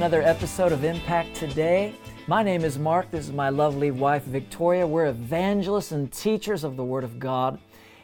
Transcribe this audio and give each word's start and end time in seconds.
another 0.00 0.22
episode 0.22 0.72
of 0.72 0.82
Impact 0.82 1.34
Today. 1.36 1.94
My 2.26 2.42
name 2.42 2.64
is 2.64 2.78
Mark. 2.78 3.10
This 3.10 3.26
is 3.26 3.34
my 3.34 3.50
lovely 3.50 3.90
wife, 3.90 4.22
Victoria. 4.22 4.86
We're 4.86 5.08
evangelists 5.08 5.92
and 5.92 6.10
teachers 6.10 6.64
of 6.64 6.78
the 6.78 6.84
Word 6.84 7.04
of 7.04 7.18
God, 7.18 7.58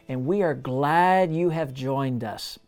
and 0.07 0.23
we 0.23 0.43
are 0.43 0.53
glad 0.53 1.33
you 1.33 1.49
have 1.49 1.73
joined 1.73 2.23
us. 2.23 2.59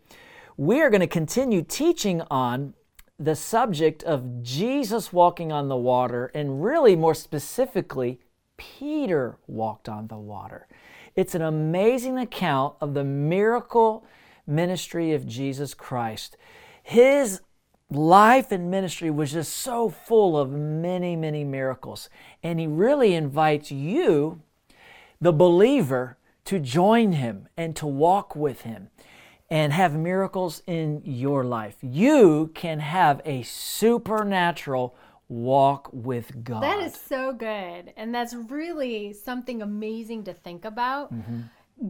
We 0.58 0.82
are 0.82 0.90
going 0.90 1.02
to 1.02 1.06
continue 1.08 1.62
teaching 1.62 2.23
on 2.32 2.73
the 3.20 3.36
subject 3.36 4.02
of 4.02 4.42
Jesus 4.42 5.14
walking 5.14 5.52
on 5.52 5.68
the 5.68 5.78
water, 5.78 6.32
and 6.34 6.64
really 6.64 6.96
more 6.96 7.14
specifically, 7.14 8.20
Peter 8.58 9.38
walked 9.46 9.88
on 9.88 10.08
the 10.08 10.18
water. 10.18 10.68
It's 11.16 11.36
an 11.36 11.44
amazing 11.44 12.18
account 12.18 12.78
of 12.82 12.96
the 12.96 13.04
miracle 13.04 14.08
ministry 14.48 15.14
of 15.14 15.28
Jesus 15.28 15.76
Christ. 15.76 16.36
His 16.82 17.42
life 17.90 18.52
and 18.52 18.70
ministry 18.70 19.10
was 19.10 19.32
just 19.32 19.54
so 19.54 19.90
full 19.90 20.38
of 20.38 20.52
many, 20.52 21.16
many 21.16 21.44
miracles. 21.44 22.10
And 22.44 22.60
he 22.60 22.68
really 22.68 23.16
invites 23.16 23.72
you, 23.72 24.42
the 25.20 25.34
believer, 25.34 26.18
to 26.46 26.59
join 26.59 27.14
him 27.14 27.48
and 27.58 27.76
to 27.76 27.86
walk 27.88 28.36
with 28.36 28.62
him 28.62 28.90
and 29.50 29.73
have 29.73 29.96
miracles 29.96 30.62
in 30.68 31.02
your 31.04 31.44
life. 31.44 31.78
You 31.81 32.52
can 32.54 32.80
have 32.80 33.22
a 33.26 33.42
supernatural 33.44 34.96
walk 35.28 35.90
with 35.92 36.44
God. 36.44 36.64
That 36.64 36.81
is 36.81 36.96
so 36.96 37.34
good. 37.34 37.94
And 37.96 38.14
that's 38.14 38.34
really 38.34 39.14
something 39.14 39.62
amazing 39.62 40.24
to 40.26 40.34
think 40.34 40.66
about. 40.66 41.14
Mm-hmm. 41.14 41.42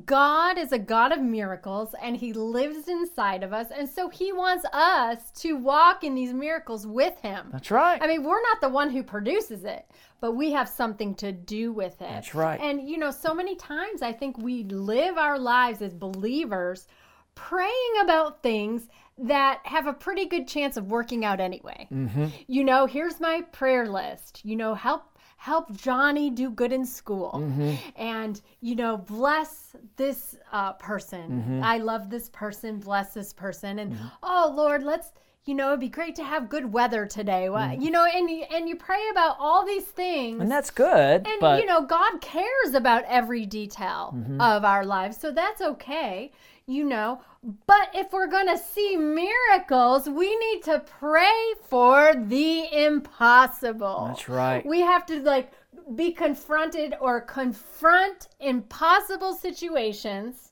God 0.06 0.58
is 0.58 0.72
a 0.72 0.80
God 0.80 1.12
of 1.12 1.20
miracles 1.20 1.96
and 2.02 2.16
He 2.16 2.34
lives 2.34 2.88
inside 2.88 3.44
of 3.44 3.54
us. 3.54 3.68
And 3.76 3.90
so 3.90 4.10
He 4.10 4.32
wants 4.32 4.66
us 4.72 5.32
to 5.42 5.54
walk 5.58 6.04
in 6.04 6.16
these 6.16 6.34
miracles 6.34 6.86
with 6.86 7.18
Him. 7.20 7.50
That's 7.52 7.72
right. 7.72 8.02
I 8.02 8.08
mean, 8.08 8.24
we're 8.24 8.42
not 8.42 8.62
the 8.62 8.70
one 8.70 8.90
who 8.92 9.02
produces 9.02 9.64
it, 9.64 9.90
but 10.22 10.34
we 10.34 10.52
have 10.52 10.70
something 10.70 11.16
to 11.16 11.32
do 11.32 11.72
with 11.72 11.94
it. 12.02 12.10
That's 12.10 12.36
right. 12.36 12.60
And, 12.60 12.88
you 12.88 12.98
know, 12.98 13.12
so 13.12 13.34
many 13.34 13.56
times 13.56 14.02
I 14.02 14.14
think 14.14 14.38
we 14.38 14.64
live 14.64 15.18
our 15.18 15.40
lives 15.40 15.82
as 15.82 15.94
believers 15.94 16.88
praying 17.36 17.94
about 18.04 18.44
things 18.44 18.88
that 19.18 19.60
have 19.64 19.88
a 19.88 19.94
pretty 19.94 20.26
good 20.26 20.48
chance 20.48 20.78
of 20.78 20.92
working 20.92 21.26
out 21.26 21.40
anyway. 21.40 21.88
Mm-hmm. 21.92 22.28
You 22.48 22.64
know, 22.64 22.86
here's 22.86 23.20
my 23.20 23.42
prayer 23.52 23.88
list. 23.88 24.42
You 24.46 24.56
know, 24.56 24.76
help 24.76 25.18
help 25.40 25.72
Johnny 25.72 26.30
do 26.30 26.50
good 26.50 26.74
in 26.74 26.86
school, 26.86 27.32
mm-hmm. 27.36 27.76
and 27.96 28.42
you 28.60 28.76
know, 28.76 28.98
bless 28.98 29.74
this 29.96 30.36
uh, 30.52 30.74
person. 30.74 31.32
Mm-hmm. 31.32 31.64
I 31.64 31.78
love 31.78 32.10
this 32.10 32.30
person. 32.30 32.80
Bless 32.80 33.14
this 33.14 33.32
person, 33.32 33.80
and 33.80 33.94
mm-hmm. 33.94 34.08
oh 34.22 34.54
Lord, 34.56 34.84
let's. 34.84 35.12
You 35.46 35.56
know, 35.56 35.70
it'd 35.70 35.80
be 35.80 35.90
great 35.90 36.16
to 36.18 36.24
have 36.24 36.48
good 36.48 36.72
weather 36.72 37.08
today. 37.08 37.48
Mm-hmm. 37.50 37.82
You 37.82 37.90
know, 37.90 38.06
and 38.06 38.30
you, 38.30 38.44
and 38.54 38.70
you 38.70 38.76
pray 38.76 39.02
about 39.10 39.38
all 39.40 39.66
these 39.66 39.86
things, 39.86 40.42
and 40.42 40.52
that's 40.52 40.70
good. 40.70 41.26
And 41.26 41.40
but... 41.40 41.60
you 41.60 41.66
know, 41.66 41.82
God 41.82 42.22
cares 42.22 42.76
about 42.76 43.04
every 43.06 43.48
detail 43.48 44.14
mm-hmm. 44.16 44.40
of 44.40 44.64
our 44.64 44.86
lives, 44.86 45.18
so 45.18 45.32
that's 45.32 45.62
okay 45.62 46.32
you 46.70 46.86
know. 46.86 47.22
But 47.66 47.90
if 47.94 48.14
we're 48.14 48.28
going 48.28 48.48
to 48.48 48.58
see 48.58 48.96
miracles, 48.96 50.08
we 50.08 50.36
need 50.38 50.64
to 50.64 50.80
pray 50.80 51.54
for 51.68 52.14
the 52.16 52.68
impossible. 52.72 54.06
That's 54.08 54.30
right. 54.30 54.66
We 54.66 54.82
have 54.82 55.06
to 55.08 55.20
like 55.22 55.52
be 55.96 56.12
confronted 56.12 56.94
or 57.02 57.22
confront 57.22 58.28
impossible 58.40 59.34
situations, 59.34 60.52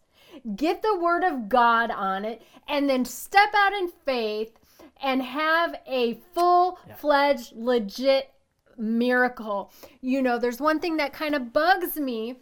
get 0.56 0.82
the 0.82 0.98
word 1.00 1.24
of 1.24 1.50
God 1.50 1.92
on 1.92 2.26
it, 2.26 2.42
and 2.68 2.90
then 2.90 3.06
step 3.06 3.50
out 3.56 3.74
in 3.74 3.90
faith 4.06 4.58
and 5.04 5.22
have 5.22 5.76
a 5.86 6.16
full 6.34 6.80
fledged, 6.98 7.54
yeah. 7.56 7.64
legit 7.64 8.32
miracle. 8.78 9.72
You 10.02 10.22
know, 10.24 10.40
there's 10.40 10.60
one 10.60 10.80
thing 10.80 10.98
that 10.98 11.14
kind 11.14 11.36
of 11.36 11.54
bugs 11.54 11.98
me 11.98 12.38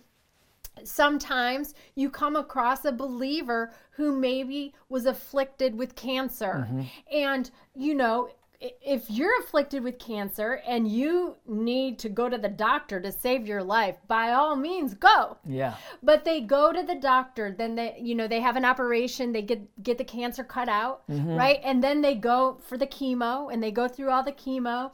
sometimes 0.84 1.74
you 1.96 2.10
come 2.10 2.36
across 2.36 2.86
a 2.86 2.92
believer 2.92 3.72
who 3.92 4.12
maybe 4.12 4.74
was 4.90 5.06
afflicted 5.06 5.78
with 5.78 5.96
cancer 5.96 6.68
mm-hmm. 6.68 6.82
and 7.12 7.52
you 7.76 7.94
know 7.94 8.30
if 8.60 9.10
you're 9.10 9.40
afflicted 9.40 9.84
with 9.84 10.00
cancer 10.00 10.62
and 10.68 10.88
you 10.88 11.36
need 11.48 12.00
to 12.00 12.10
go 12.10 12.30
to 12.30 12.38
the 12.38 12.50
doctor 12.50 13.00
to 13.00 13.12
save 13.12 13.48
your 13.48 13.64
life 13.64 13.96
by 14.08 14.32
all 14.32 14.56
means 14.56 14.94
go 14.94 15.38
yeah 15.46 15.76
but 16.02 16.24
they 16.26 16.42
go 16.42 16.72
to 16.72 16.84
the 16.84 16.96
doctor 16.96 17.54
then 17.58 17.76
they 17.76 17.96
you 18.00 18.16
know 18.16 18.28
they 18.28 18.40
have 18.40 18.56
an 18.56 18.66
operation 18.66 19.32
they 19.32 19.42
get 19.42 19.84
get 19.84 19.98
the 19.98 20.04
cancer 20.04 20.44
cut 20.44 20.70
out 20.70 21.08
mm-hmm. 21.10 21.36
right 21.36 21.60
and 21.64 21.84
then 21.84 22.02
they 22.02 22.16
go 22.16 22.58
for 22.66 22.78
the 22.78 22.88
chemo 22.88 23.52
and 23.52 23.62
they 23.62 23.72
go 23.72 23.88
through 23.88 24.10
all 24.10 24.24
the 24.24 24.32
chemo 24.32 24.92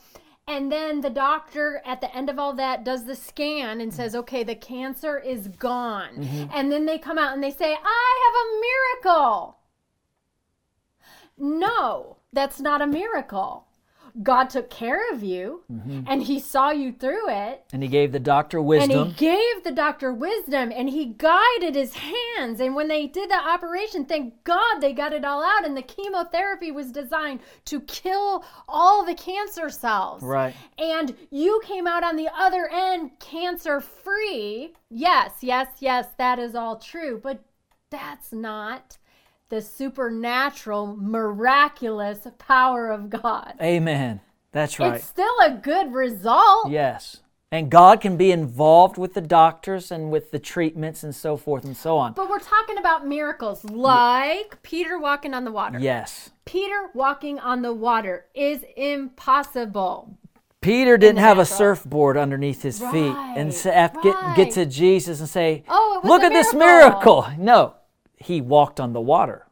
and 0.52 0.72
then 0.72 1.02
the 1.02 1.10
doctor 1.10 1.82
at 1.86 2.02
the 2.02 2.14
end 2.16 2.30
of 2.30 2.38
all 2.38 2.54
that 2.54 2.84
does 2.84 3.06
the 3.06 3.16
scan 3.16 3.80
and 3.80 3.94
says, 3.94 4.14
okay, 4.16 4.44
the 4.44 4.56
cancer 4.56 5.18
is 5.18 5.48
gone. 5.48 6.18
Mm-hmm. 6.18 6.46
And 6.54 6.72
then 6.72 6.86
they 6.86 6.98
come 6.98 7.18
out 7.18 7.34
and 7.34 7.42
they 7.42 7.52
say, 7.52 7.74
I 7.74 8.18
have 8.26 8.36
a 8.44 9.10
miracle. 9.10 9.58
No, 11.38 12.18
that's 12.34 12.60
not 12.60 12.82
a 12.82 12.88
miracle. 12.88 13.68
God 14.22 14.50
took 14.50 14.70
care 14.70 15.12
of 15.14 15.24
you 15.24 15.64
mm-hmm. 15.72 16.02
and 16.08 16.24
he 16.24 16.40
saw 16.40 16.72
you 16.72 16.92
through 16.92 17.30
it. 17.30 17.64
And 17.74 17.84
he 17.84 17.90
gave 17.90 18.12
the 18.12 18.20
doctor 18.20 18.62
wisdom. 18.62 18.92
And 18.92 19.08
he 19.10 19.14
gave 19.14 19.64
the 19.64 19.72
doctor 19.72 20.14
wisdom 20.14 20.72
and 20.76 20.90
he 20.90 21.06
guided 21.18 21.76
his 21.76 21.96
hands. 21.96 22.60
And 22.60 22.76
when 22.76 22.88
they 22.88 23.08
did 23.08 23.30
the 23.30 23.36
operation, 23.36 24.06
thank 24.06 24.44
God 24.44 24.80
they 24.80 24.94
got 24.94 25.14
it 25.14 25.26
all 25.26 25.44
out. 25.44 25.66
And 25.66 25.76
the 25.76 25.82
chemotherapy 25.82 26.72
was 26.72 26.92
designed 26.92 27.40
to 27.66 27.82
kill 27.82 28.44
all 28.68 29.06
the 29.06 29.16
cancer 29.16 29.70
cells. 29.70 30.24
Right. 30.24 30.56
And 30.78 31.16
you 31.30 31.62
came 31.64 31.88
out 31.88 32.04
on 32.04 32.16
the 32.16 32.30
other 32.36 32.70
end 32.72 33.12
cancer 33.20 33.82
free. 33.82 34.74
Yes, 34.90 35.36
yes, 35.42 35.68
yes, 35.80 36.08
that 36.18 36.40
is 36.40 36.56
all 36.56 36.78
true. 36.78 37.20
But 37.22 37.44
that's 37.90 38.32
not 38.32 38.98
the 39.52 39.62
supernatural, 39.62 40.96
miraculous 40.96 42.26
power 42.40 42.90
of 42.90 43.10
God. 43.12 43.54
Amen. 43.62 44.22
That's 44.54 44.80
right. 44.80 44.96
It's 44.96 45.06
still 45.06 45.36
a 45.46 45.52
good 45.52 45.94
result. 45.94 46.72
Yes. 46.72 47.18
And 47.52 47.70
God 47.70 48.00
can 48.00 48.16
be 48.16 48.32
involved 48.32 48.98
with 48.98 49.14
the 49.14 49.22
doctors 49.22 49.92
and 49.92 50.10
with 50.10 50.32
the 50.32 50.40
treatments 50.40 51.04
and 51.04 51.14
so 51.14 51.36
forth 51.36 51.66
and 51.66 51.76
so 51.76 51.98
on. 51.98 52.14
But 52.14 52.30
we're 52.30 52.40
talking 52.40 52.78
about 52.78 53.06
miracles 53.06 53.66
like 53.66 54.64
Peter 54.64 54.98
walking 54.98 55.34
on 55.34 55.44
the 55.44 55.52
water. 55.52 55.78
Yes. 55.78 56.32
Peter 56.46 56.90
walking 56.94 57.38
on 57.38 57.62
the 57.62 57.74
water 57.74 58.28
is 58.34 58.64
impossible. 58.78 60.18
Peter 60.62 60.98
didn't 60.98 61.20
have 61.20 61.40
a 61.40 61.46
surfboard 61.46 62.16
underneath 62.16 62.62
his 62.62 62.80
right, 62.80 62.94
feet 62.94 63.16
and 63.36 63.54
right. 63.66 63.96
Uh, 63.98 64.02
get, 64.02 64.36
get 64.38 64.52
to 64.54 64.66
Jesus 64.66 65.20
and 65.20 65.28
say, 65.28 65.64
oh, 65.68 66.00
Look 66.06 66.24
at 66.24 66.30
this 66.30 66.54
miracle. 66.54 67.28
No, 67.38 67.74
he 68.22 68.42
walked 68.42 68.80
on 68.80 68.94
the 68.94 69.02
water. 69.02 69.48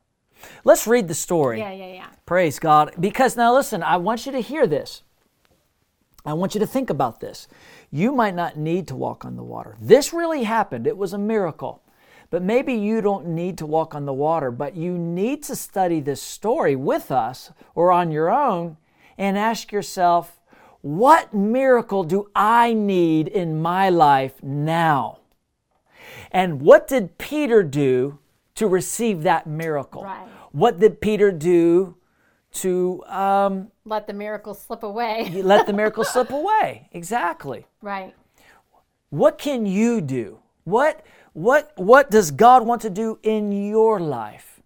Let's 0.63 0.87
read 0.87 1.07
the 1.07 1.13
story. 1.13 1.59
Yeah, 1.59 1.71
yeah, 1.71 1.93
yeah. 1.93 2.07
Praise 2.25 2.59
God. 2.59 2.93
Because 2.99 3.35
now 3.35 3.53
listen, 3.53 3.83
I 3.83 3.97
want 3.97 4.25
you 4.25 4.31
to 4.31 4.39
hear 4.39 4.67
this. 4.67 5.03
I 6.25 6.33
want 6.33 6.53
you 6.53 6.59
to 6.59 6.67
think 6.67 6.89
about 6.89 7.19
this. 7.19 7.47
You 7.91 8.11
might 8.11 8.35
not 8.35 8.57
need 8.57 8.87
to 8.89 8.95
walk 8.95 9.25
on 9.25 9.35
the 9.35 9.43
water. 9.43 9.77
This 9.81 10.13
really 10.13 10.43
happened, 10.43 10.85
it 10.85 10.97
was 10.97 11.13
a 11.13 11.17
miracle. 11.17 11.81
But 12.29 12.43
maybe 12.43 12.73
you 12.73 13.01
don't 13.01 13.27
need 13.27 13.57
to 13.57 13.65
walk 13.65 13.95
on 13.95 14.05
the 14.05 14.13
water, 14.13 14.51
but 14.51 14.75
you 14.75 14.97
need 14.97 15.41
to 15.43 15.55
study 15.55 15.99
this 15.99 16.21
story 16.21 16.75
with 16.75 17.11
us 17.11 17.51
or 17.73 17.91
on 17.91 18.11
your 18.11 18.29
own 18.29 18.77
and 19.17 19.35
ask 19.35 19.71
yourself, 19.71 20.39
what 20.81 21.33
miracle 21.33 22.03
do 22.03 22.29
I 22.35 22.73
need 22.73 23.27
in 23.27 23.61
my 23.61 23.89
life 23.89 24.43
now? 24.43 25.19
And 26.31 26.61
what 26.61 26.87
did 26.87 27.17
Peter 27.17 27.63
do 27.63 28.19
to 28.59 28.67
receive 28.67 29.23
that 29.23 29.47
miracle. 29.47 30.03
Right. 30.03 30.27
What 30.51 30.81
did 30.81 30.99
Peter 30.99 31.31
do 31.31 31.95
to 32.55 33.01
um, 33.05 33.71
let 33.85 34.05
the 34.05 34.11
miracle 34.11 34.53
slip 34.53 34.83
away? 34.83 35.29
let 35.43 35.65
the 35.65 35.71
miracle 35.71 36.03
slip 36.13 36.29
away. 36.29 36.89
Exactly. 36.91 37.65
Right. 37.81 38.13
What 39.11 39.37
can 39.37 39.65
you 39.65 40.01
do? 40.01 40.39
What 40.65 41.05
what 41.31 41.71
what 41.77 42.11
does 42.11 42.31
God 42.31 42.65
want 42.65 42.81
to 42.81 42.89
do 42.89 43.17
in 43.23 43.53
your 43.53 43.97
life? 43.97 44.61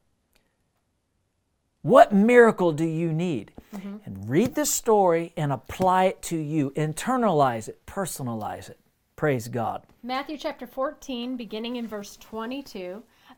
What 1.83 2.11
miracle 2.11 2.71
do 2.71 2.85
you 2.85 3.13
need? 3.13 3.51
Mm-hmm. 3.75 3.97
And 4.05 4.27
read 4.27 4.55
this 4.55 4.71
story 4.71 5.33
and 5.37 5.51
apply 5.51 6.05
it 6.05 6.21
to 6.23 6.37
you. 6.37 6.71
Internalize 6.71 7.69
it, 7.69 7.85
personalize 7.85 8.69
it. 8.69 8.79
Praise 9.15 9.47
God. 9.47 9.83
Matthew 10.01 10.37
chapter 10.37 10.65
14, 10.65 11.37
beginning 11.37 11.75
in 11.75 11.87
verse 11.87 12.17
22. 12.17 13.03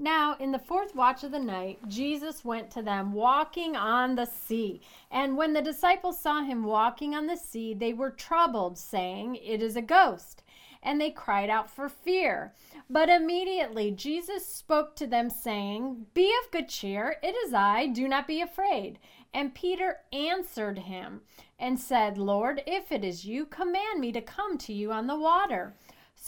Now, 0.00 0.36
in 0.38 0.52
the 0.52 0.60
fourth 0.60 0.94
watch 0.94 1.24
of 1.24 1.32
the 1.32 1.40
night, 1.40 1.80
Jesus 1.88 2.44
went 2.44 2.70
to 2.70 2.82
them 2.82 3.12
walking 3.12 3.74
on 3.74 4.14
the 4.14 4.26
sea. 4.26 4.80
And 5.10 5.36
when 5.36 5.54
the 5.54 5.62
disciples 5.62 6.20
saw 6.20 6.44
him 6.44 6.62
walking 6.62 7.16
on 7.16 7.26
the 7.26 7.36
sea, 7.36 7.74
they 7.74 7.92
were 7.92 8.10
troubled, 8.10 8.78
saying, 8.78 9.36
It 9.36 9.60
is 9.60 9.74
a 9.74 9.82
ghost. 9.82 10.44
And 10.84 11.00
they 11.00 11.10
cried 11.10 11.50
out 11.50 11.68
for 11.68 11.88
fear. 11.88 12.54
But 12.88 13.08
immediately 13.08 13.90
Jesus 13.90 14.46
spoke 14.46 14.94
to 14.96 15.06
them, 15.08 15.30
saying, 15.30 16.06
Be 16.14 16.32
of 16.44 16.52
good 16.52 16.68
cheer, 16.68 17.16
it 17.20 17.34
is 17.44 17.52
I, 17.52 17.88
do 17.88 18.06
not 18.06 18.28
be 18.28 18.40
afraid. 18.40 19.00
And 19.34 19.52
Peter 19.52 19.98
answered 20.12 20.78
him 20.78 21.22
and 21.58 21.78
said, 21.78 22.16
Lord, 22.16 22.62
if 22.68 22.92
it 22.92 23.04
is 23.04 23.24
you, 23.24 23.46
command 23.46 23.98
me 23.98 24.12
to 24.12 24.20
come 24.20 24.58
to 24.58 24.72
you 24.72 24.92
on 24.92 25.08
the 25.08 25.18
water. 25.18 25.74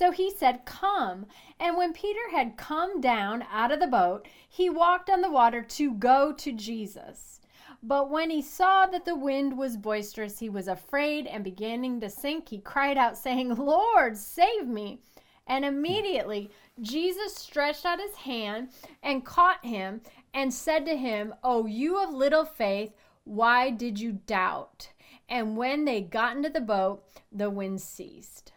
So 0.00 0.12
he 0.12 0.31
said, 0.31 0.64
Come. 0.64 1.26
And 1.58 1.76
when 1.76 1.93
Peter 1.93 2.31
had 2.31 2.56
come 2.56 3.02
down 3.02 3.44
out 3.52 3.70
of 3.70 3.81
the 3.81 3.87
boat, 3.87 4.26
he 4.49 4.70
walked 4.70 5.11
on 5.11 5.20
the 5.20 5.31
water 5.31 5.61
to 5.61 5.93
go 5.93 6.32
to 6.32 6.52
Jesus. 6.52 7.43
But 7.82 8.08
when 8.08 8.31
he 8.31 8.41
saw 8.41 8.87
that 8.87 9.05
the 9.05 9.14
wind 9.14 9.58
was 9.58 9.76
boisterous, 9.76 10.38
he 10.38 10.49
was 10.49 10.69
afraid 10.69 11.26
and 11.26 11.44
beginning 11.44 12.00
to 12.00 12.08
sink, 12.08 12.49
he 12.49 12.61
cried 12.61 12.97
out, 12.97 13.19
saying, 13.19 13.55
Lord, 13.56 14.17
save 14.17 14.67
me. 14.67 15.02
And 15.47 15.67
immediately 15.67 16.50
Jesus 16.81 17.35
stretched 17.35 17.85
out 17.85 18.00
his 18.00 18.17
hand 18.17 18.70
and 19.02 19.23
caught 19.23 19.62
him 19.62 20.00
and 20.32 20.55
said 20.55 20.87
to 20.87 20.97
him, 20.97 21.35
O 21.44 21.67
you 21.67 22.02
of 22.02 22.14
little 22.14 22.47
faith, 22.47 22.94
why 23.25 23.69
did 23.69 24.00
you 24.00 24.12
doubt? 24.12 24.88
And 25.29 25.58
when 25.58 25.85
they 25.85 26.00
got 26.00 26.38
into 26.38 26.49
the 26.49 26.62
boat, 26.62 27.05
the 27.31 27.50
wind 27.50 27.82
ceased. 27.82 28.52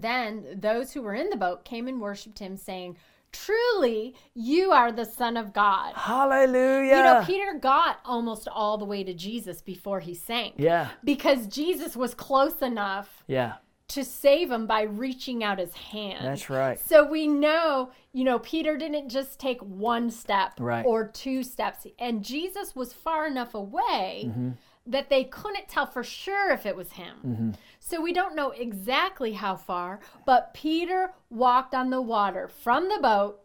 Then 0.00 0.58
those 0.60 0.92
who 0.92 1.02
were 1.02 1.14
in 1.14 1.30
the 1.30 1.36
boat 1.36 1.64
came 1.64 1.88
and 1.88 2.00
worshipped 2.00 2.38
him, 2.38 2.56
saying, 2.56 2.96
Truly, 3.32 4.14
you 4.34 4.72
are 4.72 4.90
the 4.90 5.04
Son 5.04 5.36
of 5.36 5.52
God. 5.52 5.94
Hallelujah. 5.94 6.96
You 6.96 7.02
know, 7.02 7.22
Peter 7.26 7.58
got 7.60 7.98
almost 8.04 8.48
all 8.48 8.78
the 8.78 8.84
way 8.84 9.04
to 9.04 9.12
Jesus 9.12 9.60
before 9.60 10.00
he 10.00 10.14
sank. 10.14 10.54
Yeah. 10.56 10.88
Because 11.04 11.46
Jesus 11.46 11.96
was 11.96 12.14
close 12.14 12.62
enough 12.62 13.24
Yeah. 13.26 13.54
to 13.88 14.04
save 14.04 14.50
him 14.50 14.66
by 14.66 14.82
reaching 14.82 15.44
out 15.44 15.58
his 15.58 15.74
hand. 15.74 16.24
That's 16.24 16.48
right. 16.48 16.78
So 16.80 17.04
we 17.04 17.26
know, 17.26 17.90
you 18.12 18.24
know, 18.24 18.38
Peter 18.38 18.76
didn't 18.78 19.10
just 19.10 19.38
take 19.38 19.60
one 19.60 20.10
step 20.10 20.52
Right. 20.58 20.84
or 20.86 21.06
two 21.06 21.42
steps, 21.42 21.86
and 21.98 22.24
Jesus 22.24 22.74
was 22.74 22.92
far 22.94 23.26
enough 23.26 23.54
away 23.54 24.24
Mm-hmm. 24.28 24.50
That 24.86 25.10
they 25.10 25.24
couldn't 25.24 25.68
tell 25.68 25.86
for 25.86 26.04
sure 26.04 26.50
if 26.52 26.64
it 26.64 26.76
was 26.76 26.92
him. 26.92 27.16
Mm-hmm. 27.26 27.50
So 27.80 28.00
we 28.00 28.12
don't 28.12 28.34
know 28.36 28.50
exactly 28.50 29.32
how 29.32 29.56
far, 29.56 30.00
but 30.24 30.54
Peter 30.54 31.12
walked 31.30 31.74
on 31.74 31.90
the 31.90 32.00
water 32.00 32.48
from 32.48 32.88
the 32.88 32.98
boat 33.00 33.40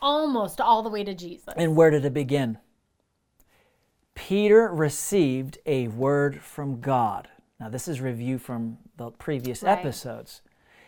almost 0.00 0.60
all 0.60 0.82
the 0.82 0.90
way 0.90 1.04
to 1.04 1.14
Jesus. 1.14 1.54
And 1.56 1.76
where 1.76 1.90
did 1.90 2.04
it 2.04 2.12
begin? 2.14 2.58
Peter 4.14 4.68
received 4.68 5.58
a 5.66 5.88
word 5.88 6.40
from 6.40 6.80
God. 6.80 7.28
Now, 7.58 7.68
this 7.68 7.88
is 7.88 8.00
review 8.00 8.38
from 8.38 8.78
the 8.96 9.10
previous 9.10 9.62
Right. 9.62 9.78
episodes. 9.78 10.42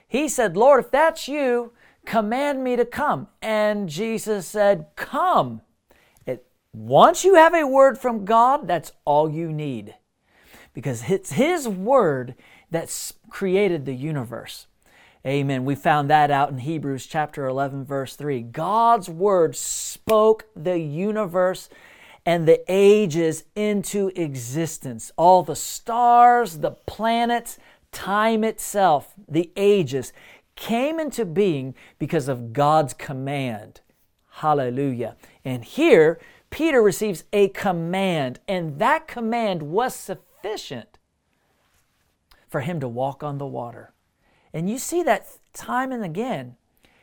He 0.06 0.28
said, 0.28 0.56
Lord, 0.56 0.84
if 0.84 0.90
that's 0.90 1.26
you, 1.26 1.72
command 2.04 2.62
me 2.62 2.76
to 2.76 2.84
come. 2.84 3.28
And 3.42 3.88
Jesus 3.88 4.46
said, 4.46 4.86
Come. 4.96 5.62
Once 6.76 7.24
you 7.24 7.36
have 7.36 7.54
a 7.54 7.66
word 7.66 7.96
from 7.96 8.26
God, 8.26 8.68
that's 8.68 8.92
all 9.06 9.30
you 9.30 9.50
need. 9.50 9.94
Because 10.74 11.08
it's 11.08 11.32
His 11.32 11.66
word 11.66 12.34
that's 12.70 13.14
created 13.30 13.86
the 13.86 13.94
universe. 13.94 14.66
Amen. 15.26 15.64
We 15.64 15.74
found 15.74 16.10
that 16.10 16.30
out 16.30 16.50
in 16.50 16.58
Hebrews 16.58 17.06
chapter 17.06 17.46
11, 17.46 17.86
verse 17.86 18.14
3. 18.14 18.42
God's 18.42 19.08
word 19.08 19.56
spoke 19.56 20.48
the 20.54 20.78
universe 20.78 21.70
and 22.26 22.46
the 22.46 22.62
ages 22.68 23.44
into 23.54 24.12
existence. 24.14 25.10
All 25.16 25.42
the 25.42 25.56
stars, 25.56 26.58
the 26.58 26.72
planets, 26.72 27.58
time 27.90 28.44
itself, 28.44 29.14
the 29.26 29.50
ages 29.56 30.12
came 30.56 31.00
into 31.00 31.24
being 31.24 31.74
because 31.98 32.28
of 32.28 32.52
God's 32.52 32.92
command. 32.92 33.80
Hallelujah. 34.28 35.16
And 35.42 35.64
here, 35.64 36.20
Peter 36.56 36.80
receives 36.80 37.24
a 37.34 37.48
command, 37.48 38.40
and 38.48 38.78
that 38.78 39.06
command 39.06 39.60
was 39.60 39.94
sufficient 39.94 40.98
for 42.48 42.62
him 42.62 42.80
to 42.80 42.88
walk 42.88 43.22
on 43.22 43.36
the 43.36 43.44
water. 43.44 43.92
And 44.54 44.70
you 44.70 44.78
see 44.78 45.02
that 45.02 45.26
time 45.52 45.92
and 45.92 46.02
again 46.02 46.56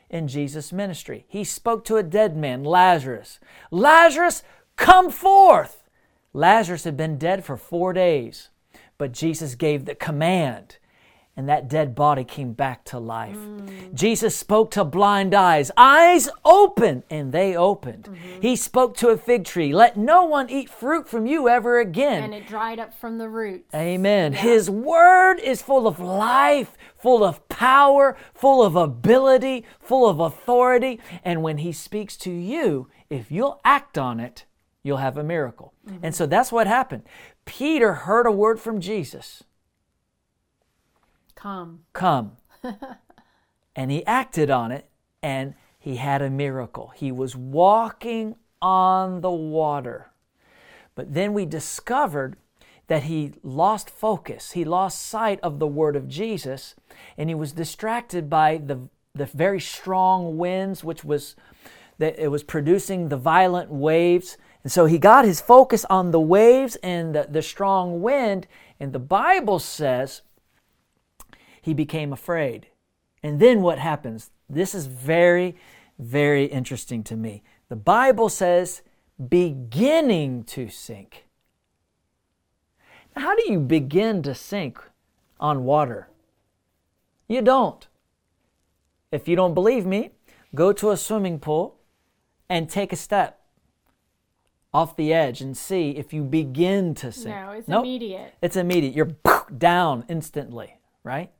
in 0.09 0.27
Jesus' 0.27 0.73
ministry. 0.73 1.25
He 1.27 1.43
spoke 1.43 1.85
to 1.85 1.97
a 1.97 2.01
dead 2.01 2.35
man, 2.35 2.63
Lazarus. 2.63 3.39
Lazarus, 3.69 4.41
come 4.75 5.11
forth! 5.11 5.87
Lazarus 6.33 6.83
had 6.83 6.97
been 6.97 7.19
dead 7.19 7.45
for 7.45 7.55
four 7.55 7.93
days, 7.93 8.49
but 8.97 9.11
Jesus 9.11 9.53
gave 9.53 9.85
the 9.85 9.93
command, 9.93 10.77
and 11.35 11.49
that 11.49 11.67
dead 11.67 11.95
body 11.95 12.23
came 12.23 12.53
back 12.53 12.83
to 12.85 12.99
life. 12.99 13.35
Mm. 13.37 13.93
Jesus 13.93 14.35
spoke 14.35 14.69
to 14.71 14.83
blind 14.83 15.33
eyes, 15.33 15.71
eyes 15.75 16.29
open, 16.45 17.03
and 17.09 17.31
they 17.31 17.55
opened. 17.55 18.03
Mm-hmm. 18.03 18.41
He 18.41 18.55
spoke 18.55 18.95
to 18.97 19.09
a 19.09 19.17
fig 19.17 19.43
tree, 19.43 19.73
let 19.73 19.97
no 19.97 20.23
one 20.25 20.49
eat 20.49 20.69
fruit 20.69 21.09
from 21.09 21.25
you 21.25 21.49
ever 21.49 21.79
again. 21.79 22.23
and 22.23 22.33
it 22.35 22.47
dried 22.47 22.79
up 22.79 22.93
from 22.93 23.17
the 23.17 23.29
roots. 23.29 23.73
Amen. 23.73 24.33
His 24.33 24.69
word 24.69 25.39
is 25.39 25.61
full 25.61 25.87
of 25.87 25.99
life, 25.99 26.77
full 26.97 27.23
of 27.23 27.47
power, 27.49 28.15
full 28.35 28.63
of 28.63 28.75
ability, 28.75 29.65
full 29.79 30.07
of 30.07 30.19
authority. 30.19 30.99
And 31.25 31.41
when 31.41 31.59
he 31.59 31.71
speaks 31.71 32.15
to 32.17 32.31
you, 32.31 32.89
if 33.09 33.31
you'll 33.31 33.59
act 33.65 33.97
on 33.97 34.19
it, 34.19 34.45
you'll 34.83 34.97
have 34.97 35.17
a 35.17 35.23
miracle. 35.23 35.73
And 35.87 36.01
mm-hmm. 36.01 36.11
so 36.11 36.27
that's 36.27 36.51
what 36.51 36.67
happened. 36.67 37.03
Peter 37.45 37.93
heard 37.93 38.27
a 38.27 38.31
word 38.31 38.59
from 38.59 38.79
Jesus 38.79 39.43
Come. 41.35 41.81
come. 41.93 42.37
and 43.75 43.91
he 43.91 44.05
acted 44.05 44.49
on 44.49 44.71
it 44.71 44.89
and 45.21 45.55
he 45.79 45.97
had 45.97 46.21
a 46.21 46.29
miracle. 46.29 46.93
He 46.95 47.11
was 47.11 47.35
walking 47.35 48.35
on 48.61 49.21
the 49.21 49.31
water. 49.31 50.11
But 50.95 51.13
then 51.13 51.33
we 51.33 51.45
discovered 51.45 52.37
that 52.87 53.03
he 53.03 53.33
lost 53.43 53.89
focus. 53.89 54.51
He 54.51 54.63
lost 54.63 55.01
sight 55.01 55.39
of 55.41 55.59
the 55.59 55.67
word 55.67 55.95
of 55.95 56.07
Jesus 56.07 56.75
and 57.17 57.29
he 57.29 57.35
was 57.35 57.51
distracted 57.51 58.29
by 58.29 58.57
the, 58.57 58.87
the 59.13 59.25
very 59.25 59.59
strong 59.59 60.37
winds, 60.37 60.83
which 60.83 61.03
was 61.03 61.35
that 61.99 62.17
it 62.17 62.29
was 62.29 62.43
producing 62.43 63.09
the 63.09 63.17
violent 63.17 63.69
waves. 63.69 64.37
And 64.63 64.71
so 64.71 64.85
he 64.85 64.97
got 64.97 65.25
his 65.25 65.41
focus 65.41 65.85
on 65.85 66.11
the 66.11 66.19
waves 66.19 66.75
and 66.77 67.13
the, 67.13 67.27
the 67.29 67.41
strong 67.41 68.01
wind. 68.01 68.47
And 68.79 68.93
the 68.93 68.99
Bible 68.99 69.59
says 69.59 70.21
he 71.63 71.73
became 71.73 72.11
afraid. 72.11 72.67
And 73.23 73.39
then 73.39 73.61
what 73.61 73.79
happens? 73.79 74.31
This 74.49 74.75
is 74.75 74.85
very, 74.87 75.55
very 75.97 76.43
interesting 76.45 77.03
to 77.05 77.15
me. 77.15 77.41
The 77.69 77.77
Bible 77.77 78.27
says, 78.27 78.81
beginning 79.29 80.43
to 80.43 80.67
sink. 80.67 81.23
Now, 83.15 83.21
how 83.23 83.35
do 83.35 83.49
you 83.49 83.59
begin 83.59 84.21
to 84.23 84.35
sink 84.35 84.77
on 85.39 85.63
water? 85.63 86.09
You 87.29 87.41
don't. 87.41 87.87
If 89.09 89.29
you 89.29 89.37
don't 89.37 89.53
believe 89.53 89.85
me, 89.85 90.09
go 90.53 90.73
to 90.73 90.91
a 90.91 90.97
swimming 90.97 91.39
pool 91.39 91.77
and 92.49 92.69
take 92.69 92.91
a 92.91 92.97
step 92.97 93.39
off 94.73 94.97
the 94.97 95.13
edge 95.13 95.39
and 95.39 95.55
see 95.55 95.91
if 95.91 96.11
you 96.11 96.23
begin 96.23 96.93
to 96.95 97.11
sink. 97.11 97.33
No, 97.33 97.51
it's 97.51 97.67
Nope. 97.69 97.85
immediate. 97.85 98.33
It's 98.41 98.57
immediate. 98.57 98.93
You're 98.93 99.15
down 99.57 100.03
instantly, 100.09 100.75
right? 101.03 101.31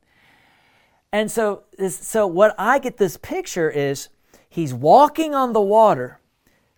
And 1.14 1.30
so, 1.32 1.64
this- 1.78 2.00
so 2.06 2.26
what 2.28 2.56
I 2.58 2.80
get 2.80 2.98
this 2.98 3.16
picture 3.18 3.70
is 3.70 4.10
he's 4.50 4.74
walking 4.74 5.34
on 5.36 5.54
the 5.54 5.62
water. 5.62 6.20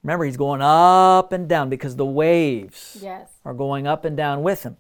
Remember, 0.04 0.26
he's 0.26 0.38
going 0.38 0.62
up 0.62 1.32
and 1.32 1.48
down 1.50 1.70
because 1.70 1.96
the 1.96 2.06
waves 2.06 2.98
Yes. 3.02 3.30
are 3.44 3.54
going 3.56 3.88
up 3.88 4.06
and 4.06 4.16
down 4.16 4.44
with 4.44 4.62
him. 4.64 4.78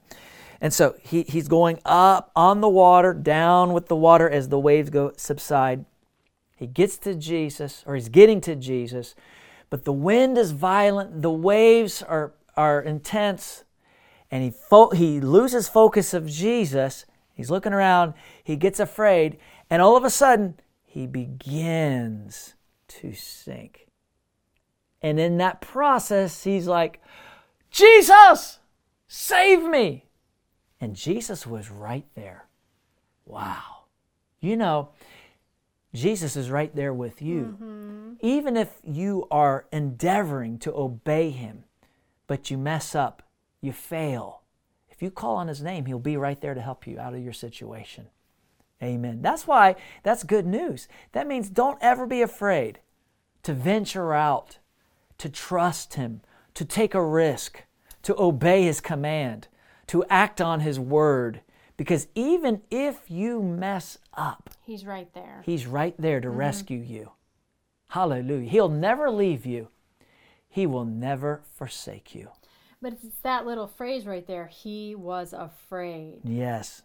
And 0.61 0.73
so 0.73 0.95
he, 1.01 1.23
he's 1.23 1.47
going 1.47 1.79
up 1.85 2.31
on 2.35 2.61
the 2.61 2.69
water, 2.69 3.13
down 3.13 3.73
with 3.73 3.87
the 3.87 3.95
water 3.95 4.29
as 4.29 4.49
the 4.49 4.59
waves 4.59 4.89
go 4.89 5.13
subside. 5.17 5.85
He 6.55 6.67
gets 6.67 6.97
to 6.99 7.15
Jesus, 7.15 7.83
or 7.87 7.95
he's 7.95 8.09
getting 8.09 8.39
to 8.41 8.55
Jesus, 8.55 9.15
but 9.69 9.83
the 9.83 9.91
wind 9.93 10.37
is 10.37 10.51
violent, 10.51 11.21
the 11.21 11.31
waves 11.31 12.03
are, 12.03 12.33
are 12.55 12.81
intense, 12.81 13.63
and 14.31 14.43
he, 14.43 14.51
fo- 14.51 14.91
he 14.91 15.19
loses 15.19 15.67
focus 15.67 16.13
of 16.13 16.27
Jesus. 16.27 17.05
He's 17.35 17.51
looking 17.51 17.73
around, 17.73 18.13
he 18.43 18.55
gets 18.55 18.79
afraid, 18.79 19.37
and 19.69 19.81
all 19.81 19.97
of 19.97 20.03
a 20.03 20.09
sudden, 20.09 20.55
he 20.83 21.05
begins 21.05 22.55
to 22.87 23.13
sink. 23.13 23.87
And 25.01 25.19
in 25.19 25.37
that 25.37 25.61
process, 25.61 26.45
he's 26.45 26.65
like, 26.65 27.01
Jesus, 27.69 28.59
save 29.07 29.63
me. 29.63 30.05
And 30.79 30.95
Jesus 30.95 31.45
was 31.45 31.69
right 31.69 32.05
there. 32.15 32.47
Wow. 33.25 33.83
You 34.39 34.55
know, 34.55 34.89
Jesus 35.93 36.35
is 36.35 36.49
right 36.49 36.73
there 36.75 36.93
with 36.93 37.21
you. 37.21 37.57
Mm-hmm. 37.61 38.13
Even 38.21 38.55
if 38.55 38.79
you 38.83 39.27
are 39.29 39.65
endeavoring 39.71 40.57
to 40.59 40.73
obey 40.73 41.29
him, 41.29 41.65
but 42.27 42.49
you 42.49 42.57
mess 42.57 42.95
up, 42.95 43.23
you 43.61 43.73
fail. 43.73 44.41
If 44.95 45.01
you 45.01 45.11
call 45.11 45.35
on 45.35 45.49
his 45.49 45.61
name, 45.61 45.85
he'll 45.85 45.99
be 45.99 46.17
right 46.17 46.39
there 46.39 46.53
to 46.53 46.61
help 46.61 46.87
you 46.87 46.99
out 46.99 47.13
of 47.13 47.21
your 47.21 47.33
situation. 47.33 48.07
Amen. 48.81 49.21
That's 49.21 49.47
why 49.47 49.75
that's 50.03 50.23
good 50.23 50.45
news. 50.45 50.87
That 51.11 51.27
means 51.27 51.49
don't 51.49 51.77
ever 51.81 52.05
be 52.05 52.21
afraid 52.21 52.79
to 53.43 53.53
venture 53.53 54.13
out, 54.13 54.57
to 55.17 55.29
trust 55.29 55.95
him, 55.95 56.21
to 56.53 56.65
take 56.65 56.93
a 56.93 57.03
risk, 57.03 57.63
to 58.03 58.15
obey 58.19 58.63
his 58.63 58.81
command, 58.81 59.47
to 59.87 60.03
act 60.09 60.41
on 60.41 60.61
his 60.61 60.79
word. 60.79 61.41
Because 61.77 62.07
even 62.15 62.61
if 62.71 63.09
you 63.09 63.41
mess 63.41 63.97
up, 64.13 64.49
He's 64.61 64.85
right 64.85 65.13
there. 65.13 65.41
He's 65.45 65.67
right 65.67 65.93
there 65.99 66.21
to 66.21 66.27
mm-hmm. 66.27 66.37
rescue 66.37 66.79
you. 66.79 67.11
Hallelujah. 67.89 68.49
He'll 68.49 68.69
never 68.69 69.11
leave 69.11 69.45
you, 69.45 69.69
He 70.47 70.65
will 70.65 70.85
never 70.85 71.43
forsake 71.53 72.15
you. 72.15 72.29
But 72.81 72.93
it's 72.93 73.17
that 73.23 73.45
little 73.45 73.67
phrase 73.67 74.05
right 74.05 74.25
there. 74.25 74.47
He 74.47 74.95
was 74.95 75.33
afraid. 75.33 76.21
Yes. 76.23 76.81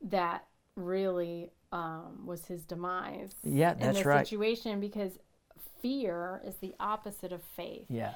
That 0.00 0.46
really 0.76 1.50
um, 1.72 2.26
was 2.26 2.46
his 2.46 2.64
demise. 2.64 3.34
Yeah, 3.42 3.72
in 3.72 3.78
that's 3.80 3.98
this 3.98 4.06
right. 4.06 4.26
situation 4.26 4.80
because 4.80 5.18
fear 5.80 6.40
is 6.44 6.56
the 6.56 6.74
opposite 6.78 7.32
of 7.32 7.42
faith. 7.42 7.86
Yeah. 7.88 8.14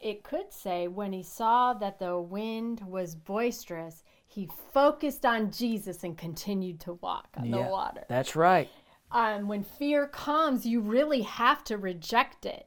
It 0.00 0.22
could 0.22 0.52
say 0.52 0.88
when 0.88 1.12
he 1.12 1.22
saw 1.22 1.72
that 1.74 1.98
the 1.98 2.20
wind 2.20 2.82
was 2.86 3.14
boisterous, 3.14 4.04
he 4.26 4.48
focused 4.72 5.24
on 5.24 5.50
Jesus 5.50 6.04
and 6.04 6.18
continued 6.18 6.80
to 6.80 6.94
walk 6.94 7.28
on 7.36 7.46
yeah. 7.46 7.64
the 7.64 7.70
water. 7.70 8.04
That's 8.08 8.36
right. 8.36 8.68
Um, 9.10 9.48
when 9.48 9.62
fear 9.62 10.06
comes, 10.06 10.66
you 10.66 10.80
really 10.80 11.22
have 11.22 11.64
to 11.64 11.78
reject 11.78 12.44
it. 12.44 12.66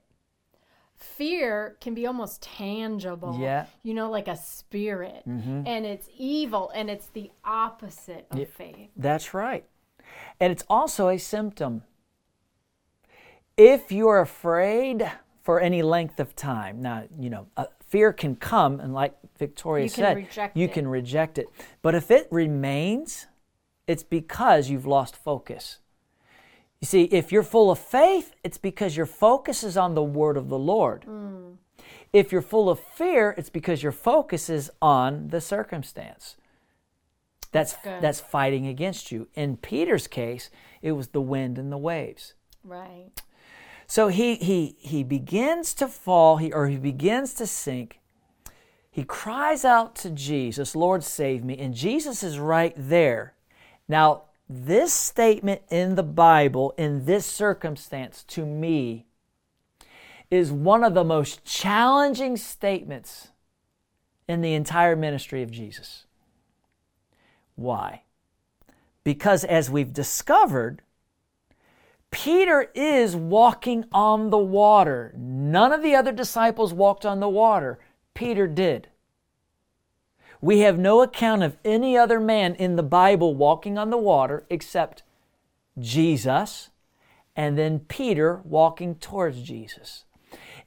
Fear 1.00 1.78
can 1.80 1.94
be 1.94 2.06
almost 2.06 2.42
tangible. 2.42 3.38
Yeah. 3.40 3.62
Mm-hmm. 3.62 3.88
You 3.88 3.94
know, 3.94 4.10
like 4.10 4.28
a 4.28 4.36
spirit. 4.36 5.24
And 5.26 5.86
it's 5.86 6.10
evil 6.18 6.72
and 6.76 6.90
it's 6.90 7.08
the 7.08 7.32
opposite 7.44 8.28
of 8.32 8.50
faith. 8.50 8.90
That's 8.98 9.34
right. 9.34 9.66
And 10.40 10.52
it's 10.52 10.64
also 10.70 11.08
a 11.08 11.18
symptom. 11.18 11.84
If 13.56 13.92
you're 13.92 14.20
afraid 14.20 15.10
for 15.42 15.60
any 15.60 15.82
length 15.82 16.20
of 16.20 16.36
time, 16.36 16.82
now, 16.82 17.06
you 17.18 17.30
know, 17.30 17.48
uh, 17.58 17.66
fear 17.88 18.14
can 18.14 18.36
come, 18.36 18.80
and 18.80 18.94
like 18.94 19.16
Victoria 19.38 19.84
You 19.84 19.90
said, 19.90 20.52
you 20.54 20.66
it. 20.66 20.74
can 20.74 20.88
reject 20.88 21.38
it. 21.38 21.48
But 21.82 21.96
if 21.96 22.12
it 22.12 22.28
remains, 22.32 23.28
it's 23.88 24.04
because 24.04 24.70
you've 24.70 24.86
lost 24.86 25.16
focus. 25.16 25.80
You 26.82 26.86
see, 26.86 27.04
if 27.04 27.32
you're 27.32 27.44
full 27.44 27.72
of 27.72 27.80
faith, 27.80 28.34
it's 28.44 28.58
because 28.58 28.96
your 28.96 29.06
focus 29.06 29.64
is 29.64 29.76
on 29.76 29.96
the 29.96 30.04
word 30.04 30.38
of 30.38 30.50
the 30.50 30.60
Lord. 30.60 31.04
Hmm. 31.04 31.52
If 32.14 32.32
you're 32.32 32.42
full 32.42 32.70
of 32.70 32.80
fear, 32.80 33.36
it's 33.38 33.50
because 33.50 33.84
your 33.84 33.92
focus 33.92 34.50
is 34.50 34.72
on 34.82 35.28
the 35.28 35.42
circumstance. 35.42 36.36
That's 37.52 37.76
good. 37.84 38.02
that's 38.02 38.20
fighting 38.20 38.68
against 38.68 39.12
you. 39.12 39.28
In 39.34 39.58
Peter's 39.58 40.08
case, 40.08 40.50
it 40.82 40.92
was 40.94 41.10
the 41.10 41.22
wind 41.22 41.58
and 41.58 41.72
the 41.72 41.78
waves. 41.78 42.34
Right. 42.64 43.12
So 43.88 44.08
he 44.08 44.36
he 44.36 44.76
he 44.80 45.04
begins 45.04 45.74
to 45.76 45.88
fall, 45.88 46.38
he 46.38 46.54
or 46.54 46.68
he 46.68 46.78
begins 46.78 47.34
to 47.36 47.48
sink. 47.48 48.00
He 48.92 49.04
cries 49.04 49.66
out 49.66 49.96
to 49.98 50.12
Jesus, 50.12 50.76
"Lord, 50.76 51.04
save 51.04 51.44
me." 51.44 51.58
And 51.58 51.74
Jesus 51.74 52.22
is 52.22 52.38
right 52.38 52.74
there. 52.78 53.34
Now, 53.88 54.24
this 54.50 54.92
statement 54.92 55.62
in 55.70 55.94
the 55.94 56.04
Bible 56.04 56.74
in 56.78 57.06
this 57.06 57.26
circumstance 57.26 58.24
to 58.30 58.46
me 58.46 59.06
is 60.32 60.52
one 60.52 60.84
of 60.84 60.96
the 60.96 61.04
most 61.04 61.46
challenging 61.46 62.36
statements 62.36 63.30
in 64.28 64.42
the 64.42 64.54
entire 64.54 64.96
ministry 64.96 65.44
of 65.44 65.52
Jesus. 65.52 66.06
Why? 67.56 68.04
Because 69.04 69.44
as 69.44 69.70
we've 69.70 69.94
discovered, 69.94 70.82
Peter 72.12 72.72
is 72.74 73.16
walking 73.16 73.86
on 73.92 74.30
the 74.30 74.38
water. 74.38 75.14
None 75.16 75.72
of 75.72 75.84
the 75.84 75.96
other 75.96 76.12
disciples 76.12 76.74
walked 76.74 77.06
on 77.06 77.20
the 77.20 77.30
water. 77.30 77.80
Peter 78.14 78.48
did. 78.48 78.88
We 80.42 80.60
have 80.60 80.80
no 80.80 81.02
account 81.02 81.44
of 81.44 81.58
any 81.66 81.98
other 81.98 82.20
man 82.20 82.56
in 82.56 82.76
the 82.76 82.84
Bible 82.84 83.36
walking 83.36 83.78
on 83.78 83.90
the 83.90 83.98
water 83.98 84.46
except 84.50 85.04
Jesus 85.78 86.70
and 87.36 87.58
then 87.58 87.80
Peter 87.80 88.42
walking 88.44 88.96
towards 88.96 89.42
Jesus. 89.42 90.06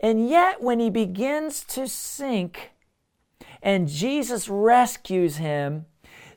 And 0.01 0.29
yet, 0.29 0.63
when 0.63 0.81
he 0.81 0.91
begins 0.91 1.65
to 1.65 1.87
sink 1.87 2.73
and 3.63 3.89
Jesus 3.89 4.49
rescues 4.49 5.37
him, 5.37 5.87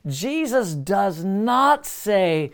Jesus 0.06 0.74
does 0.74 1.24
not 1.24 1.84
say, 1.84 2.52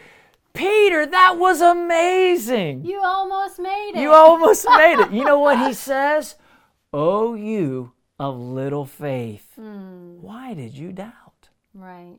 Peter, 0.54 1.06
that 1.06 1.36
was 1.38 1.60
amazing. 1.60 2.84
You 2.84 3.00
almost 3.02 3.58
made 3.58 3.92
it. 3.94 4.00
You 4.00 4.12
almost 4.12 4.66
made 4.76 5.00
it. 5.00 5.12
You 5.12 5.24
know 5.24 5.38
what 5.38 5.66
he 5.66 5.74
says? 5.74 6.36
Oh, 6.92 7.34
you 7.34 7.92
of 8.22 8.38
little 8.38 8.86
faith. 8.86 9.46
Hmm. 9.56 10.20
Why 10.20 10.54
did 10.54 10.78
you 10.78 10.92
doubt? 10.92 11.48
right. 11.74 12.18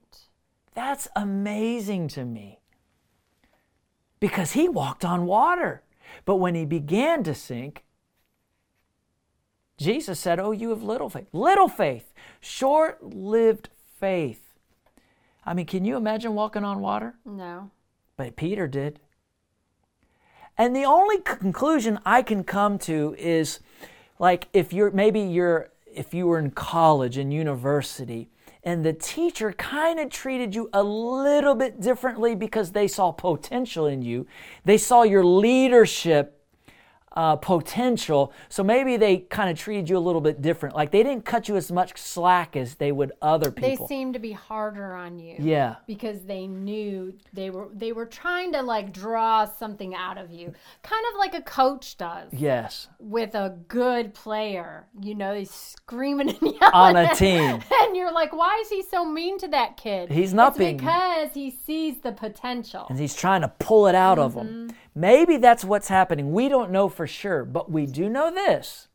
That's 0.76 1.08
amazing 1.16 2.08
to 2.10 2.26
me. 2.26 2.60
Because 4.20 4.54
he 4.54 4.68
walked 4.68 5.06
on 5.06 5.28
water. 5.28 5.84
But 6.26 6.38
when 6.38 6.56
he 6.56 6.66
began 6.66 7.24
to 7.24 7.36
sink, 7.36 7.84
Jesus 9.78 10.20
said, 10.20 10.40
Oh, 10.40 10.52
you 10.52 10.72
have 10.72 10.82
little 10.82 11.10
faith. 11.10 11.28
Little 11.32 11.68
faith. 11.68 12.12
Short 12.40 13.04
lived 13.04 13.70
faith. 14.00 14.56
I 15.46 15.54
mean, 15.54 15.68
can 15.68 15.86
you 15.86 15.96
imagine 15.96 16.34
walking 16.34 16.64
on 16.64 16.80
water? 16.80 17.16
No. 17.24 17.70
But 18.18 18.36
Peter 18.36 18.68
did. 18.68 19.00
And 20.58 20.76
the 20.76 20.86
only 20.86 21.20
conclusion 21.20 22.00
I 22.04 22.24
can 22.24 22.44
come 22.44 22.80
to 22.80 23.16
is 23.18 23.60
like 24.18 24.48
if 24.54 24.74
you're 24.74 24.92
maybe 24.92 25.20
you're 25.20 25.70
if 25.96 26.14
you 26.14 26.28
were 26.28 26.40
in 26.40 26.52
college 26.52 27.18
and 27.18 27.34
university 27.34 28.30
and 28.64 28.86
the 28.86 28.94
teacher 28.94 29.52
kind 29.52 30.00
of 30.00 30.10
treated 30.10 30.56
you 30.56 30.70
a 30.74 30.82
little 30.82 31.56
bit 31.56 31.82
differently 31.82 32.34
because 32.34 32.72
they 32.72 32.88
saw 32.88 33.12
potential 33.12 33.86
in 33.86 34.02
you. 34.02 34.26
They 34.64 34.78
saw 34.78 35.04
your 35.04 35.26
leadership 35.26 36.43
uh, 37.16 37.36
potential. 37.36 38.34
So 38.50 38.64
maybe 38.64 38.98
they 38.98 39.18
kind 39.18 39.50
of 39.50 39.58
treated 39.58 39.90
you 39.90 39.98
a 39.98 40.00
little 40.00 40.22
bit 40.22 40.42
different. 40.42 40.76
Like 40.76 40.92
they 40.92 41.04
didn't 41.04 41.26
cut 41.26 41.48
you 41.48 41.56
as 41.56 41.72
much 41.72 41.98
slack 42.00 42.56
as 42.56 42.76
they 42.76 42.92
would 42.92 43.12
other 43.22 43.52
people. 43.52 43.86
They 43.88 43.96
seemed 43.96 44.14
to 44.16 44.20
be 44.20 44.32
harder 44.32 44.94
on 44.94 45.20
you. 45.20 45.36
yeah. 45.40 45.76
Because 45.88 46.22
they 46.26 46.48
knew 46.48 47.14
they 47.32 47.50
were 47.50 47.70
they 47.74 47.92
were 47.92 48.06
trying 48.06 48.52
to 48.54 48.62
like 48.62 48.92
draw 48.94 49.46
something 49.46 49.94
out 49.96 50.18
of 50.18 50.32
you. 50.32 50.54
Kind 50.82 51.06
of 51.14 51.20
like 51.20 51.34
a 51.36 51.42
coach 51.42 51.98
does 51.98 52.32
Yes. 52.34 52.88
with 53.00 53.36
a 53.36 53.58
good 53.68 54.14
player. 54.14 54.88
You 55.00 55.16
know, 55.16 55.34
he's 55.36 55.52
screaming 55.52 56.30
and 56.30 56.42
yelling 56.42 56.58
On 56.74 56.96
a 56.96 57.14
team. 57.16 57.62
And 57.82 57.96
you're 57.96 58.12
like, 58.14 58.34
why 58.34 58.60
is 58.62 58.70
he 58.70 58.82
so 58.84 59.06
mean 59.06 59.38
to 59.40 59.48
that 59.50 59.78
kid? 59.78 60.12
He's 60.12 60.34
not 60.34 60.50
it's 60.50 60.58
being- 60.58 60.78
because 60.78 61.32
he 61.34 61.52
sees 61.52 62.02
the 62.02 62.12
potential. 62.12 62.88
and 62.90 63.00
he's 63.00 63.14
trying 63.16 63.42
to 63.42 63.50
pull 63.60 63.88
it 63.88 63.96
out 63.96 64.18
of 64.20 64.34
them. 64.36 64.72
Maybe 64.96 65.38
that's 65.38 65.66
what's 65.66 65.88
happening. 65.88 66.34
We 66.34 66.50
don't 66.50 66.72
know 66.72 66.88
for 66.88 67.08
sure, 67.08 67.46
but 67.46 67.72
we 67.72 67.86
do 67.86 68.10
know 68.10 68.32
this. 68.32 68.88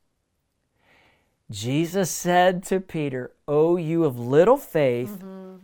Jesus 1.51 2.11
said 2.11 2.63
to 2.65 2.81
Peter, 2.81 3.33
Oh, 3.47 3.77
you 3.77 4.05
of 4.05 4.19
little 4.19 4.59
faith, 4.59 5.19
mm-hmm. 5.19 5.57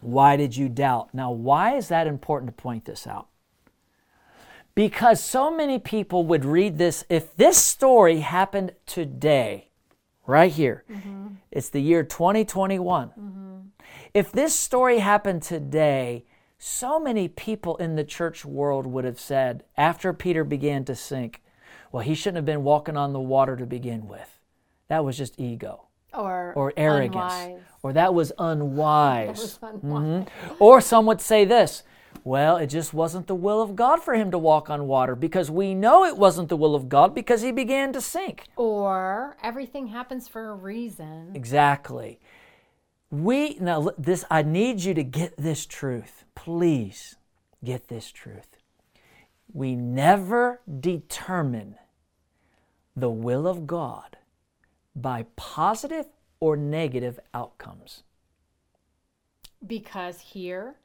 why 0.00 0.36
did 0.36 0.56
you 0.56 0.68
doubt? 0.68 1.12
Now, 1.12 1.30
why 1.30 1.76
is 1.76 1.88
that 1.88 2.06
important 2.06 2.56
to 2.56 2.62
point 2.62 2.84
this 2.84 3.06
out? 3.06 3.28
Because 4.74 5.22
so 5.22 5.50
many 5.50 5.78
people 5.78 6.24
would 6.26 6.44
read 6.44 6.78
this. 6.78 7.04
If 7.08 7.34
this 7.36 7.56
story 7.56 8.20
happened 8.20 8.72
today, 8.86 9.68
right 10.26 10.52
here, 10.52 10.84
mm-hmm. 10.90 11.28
it's 11.50 11.70
the 11.70 11.82
year 11.82 12.04
2021. 12.04 13.08
Mm-hmm. 13.08 13.56
If 14.14 14.30
this 14.30 14.54
story 14.54 14.98
happened 14.98 15.42
today, 15.42 16.24
so 16.62 17.00
many 17.00 17.26
people 17.26 17.78
in 17.78 17.96
the 17.96 18.04
church 18.04 18.44
world 18.44 18.86
would 18.86 19.06
have 19.06 19.18
said, 19.18 19.64
after 19.78 20.12
Peter 20.12 20.44
began 20.44 20.84
to 20.84 20.94
sink, 20.94 21.42
well, 21.90 22.02
he 22.02 22.14
shouldn't 22.14 22.36
have 22.36 22.44
been 22.44 22.64
walking 22.64 22.98
on 22.98 23.14
the 23.14 23.18
water 23.18 23.56
to 23.56 23.64
begin 23.64 24.06
with. 24.06 24.38
That 24.88 25.02
was 25.02 25.16
just 25.16 25.40
ego 25.40 25.86
or 26.12 26.52
or 26.56 26.72
arrogance, 26.76 27.32
unwise. 27.32 27.62
or 27.82 27.92
that 27.94 28.12
was 28.12 28.32
unwise. 28.38 29.26
That 29.26 29.42
was 29.42 29.58
mm-hmm. 29.58 29.96
unwise. 29.96 30.28
Or 30.58 30.80
some 30.82 31.06
would 31.06 31.22
say 31.22 31.46
this 31.46 31.82
well, 32.24 32.58
it 32.58 32.66
just 32.66 32.92
wasn't 32.92 33.26
the 33.26 33.34
will 33.34 33.62
of 33.62 33.74
God 33.74 34.02
for 34.02 34.14
him 34.14 34.30
to 34.30 34.38
walk 34.38 34.68
on 34.68 34.86
water 34.86 35.14
because 35.14 35.50
we 35.50 35.74
know 35.74 36.04
it 36.04 36.18
wasn't 36.18 36.50
the 36.50 36.56
will 36.56 36.74
of 36.74 36.90
God 36.90 37.14
because 37.14 37.40
he 37.40 37.52
began 37.52 37.92
to 37.94 38.02
sink. 38.02 38.48
Or 38.56 39.36
everything 39.42 39.86
happens 39.86 40.28
for 40.28 40.50
a 40.50 40.54
reason. 40.54 41.30
Exactly. 41.34 42.20
We 43.10 43.56
now 43.60 43.90
this 43.98 44.24
I 44.30 44.42
need 44.42 44.80
you 44.82 44.94
to 44.94 45.02
get 45.02 45.36
this 45.36 45.66
truth. 45.66 46.24
Please 46.34 47.16
get 47.64 47.88
this 47.88 48.10
truth. 48.10 48.56
we 49.52 49.74
never 49.74 50.60
determine 50.80 51.76
the 52.96 53.10
will 53.10 53.46
of 53.46 53.66
God 53.66 54.16
by 54.94 55.26
positive 55.36 56.06
or 56.40 56.56
negative 56.56 57.18
outcomes. 57.34 58.02
Because 59.66 60.20
here, 60.20 60.76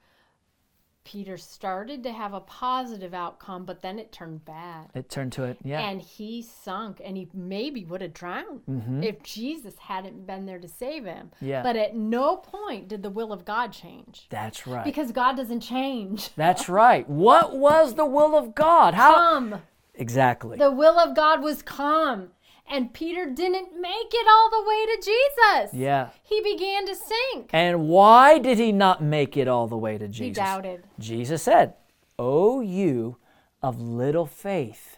Peter 1.05 1.37
started 1.37 2.03
to 2.03 2.11
have 2.11 2.33
a 2.33 2.39
positive 2.41 3.13
outcome, 3.13 3.63
but 3.63 3.81
then 3.81 3.99
it 3.99 4.11
turned 4.11 4.43
bad. 4.43 4.87
It 4.93 5.09
turned 5.09 5.31
to 5.33 5.43
it, 5.43 5.57
yeah. 5.63 5.79
And 5.87 6.01
he 6.01 6.41
sunk 6.41 6.99
and 7.05 7.15
he 7.15 7.29
maybe 7.33 7.85
would 7.85 8.01
have 8.01 8.13
drowned 8.13 8.61
Mhm. 8.67 9.05
if 9.05 9.21
Jesus 9.23 9.77
hadn't 9.77 10.25
been 10.27 10.45
there 10.47 10.59
to 10.59 10.67
save 10.67 11.05
him. 11.05 11.31
Yeah. 11.39 11.61
But 11.63 11.75
at 11.75 11.95
no 11.95 12.35
point 12.37 12.87
did 12.87 13.03
the 13.03 13.09
will 13.11 13.31
of 13.31 13.45
God 13.45 13.71
change. 13.71 14.27
That's 14.29 14.65
right. 14.67 14.83
Because 14.83 15.11
God 15.11 15.37
doesn't 15.37 15.61
change. 15.61 16.33
That's 16.35 16.67
right. 16.67 17.07
What 17.07 17.55
was 17.55 17.93
the 17.95 18.05
will 18.05 18.35
of 18.35 18.55
God? 18.55 18.95
How 18.95 19.13
Come. 19.15 19.61
exactly? 19.93 20.57
The 20.57 20.71
will 20.71 20.99
of 20.99 21.15
God 21.15 21.41
was 21.41 21.61
come. 21.61 22.31
And 22.67 22.93
Peter 22.93 23.29
didn't 23.29 23.79
make 23.79 24.11
it 24.11 24.27
all 24.27 24.49
the 24.49 24.67
way 24.67 24.85
to 24.87 25.01
Jesus. 25.01 25.73
Yeah. 25.73 26.09
He 26.23 26.41
began 26.41 26.87
to 26.87 26.95
sink. 26.95 27.51
And 27.53 27.87
why 27.87 28.39
did 28.39 28.57
he 28.57 28.71
not 28.71 29.03
make 29.03 29.37
it 29.37 29.47
all 29.47 29.67
the 29.67 29.77
way 29.77 29.97
to 29.97 30.07
Jesus? 30.07 30.25
He 30.25 30.31
doubted. 30.31 30.83
Jesus 30.97 31.43
said, 31.43 31.75
"O 32.17 32.61
you 32.61 33.17
of 33.61 33.79
little 33.79 34.25
faith, 34.25 34.97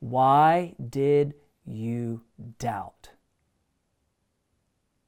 why 0.00 0.74
did 0.78 1.34
you 1.64 2.22
doubt?" 2.58 3.10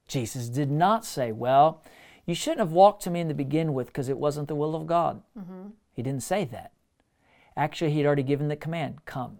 Jesus 0.07 0.49
did 0.49 0.71
not 0.71 1.05
say, 1.05 1.31
"Well, 1.31 1.83
you 2.25 2.33
shouldn't 2.33 2.59
have 2.61 2.71
walked 2.71 3.03
to 3.03 3.11
me 3.11 3.19
in 3.19 3.27
the 3.27 3.33
begin 3.35 3.75
with 3.75 3.87
because 3.87 4.09
it 4.09 4.17
wasn't 4.17 4.47
the 4.47 4.55
will 4.55 4.75
of 4.75 4.87
God." 4.87 5.21
Mm-hmm. 5.37 5.67
He 5.91 6.01
didn't 6.01 6.23
say 6.23 6.45
that. 6.45 6.73
Actually, 7.55 7.91
he'd 7.91 8.07
already 8.07 8.23
given 8.23 8.47
the 8.47 8.55
command, 8.55 9.05
"Come." 9.05 9.39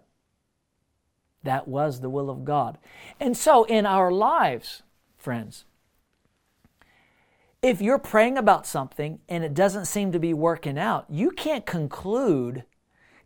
That 1.42 1.66
was 1.66 2.00
the 2.00 2.10
will 2.10 2.30
of 2.30 2.44
God. 2.44 2.78
And 3.18 3.36
so 3.36 3.64
in 3.64 3.86
our 3.86 4.10
lives, 4.10 4.82
friends, 5.16 5.64
if 7.62 7.80
you're 7.80 7.98
praying 7.98 8.38
about 8.38 8.66
something 8.66 9.20
and 9.28 9.44
it 9.44 9.54
doesn't 9.54 9.86
seem 9.86 10.12
to 10.12 10.18
be 10.18 10.34
working 10.34 10.78
out, 10.78 11.06
you 11.08 11.30
can't 11.30 11.66
conclude 11.66 12.64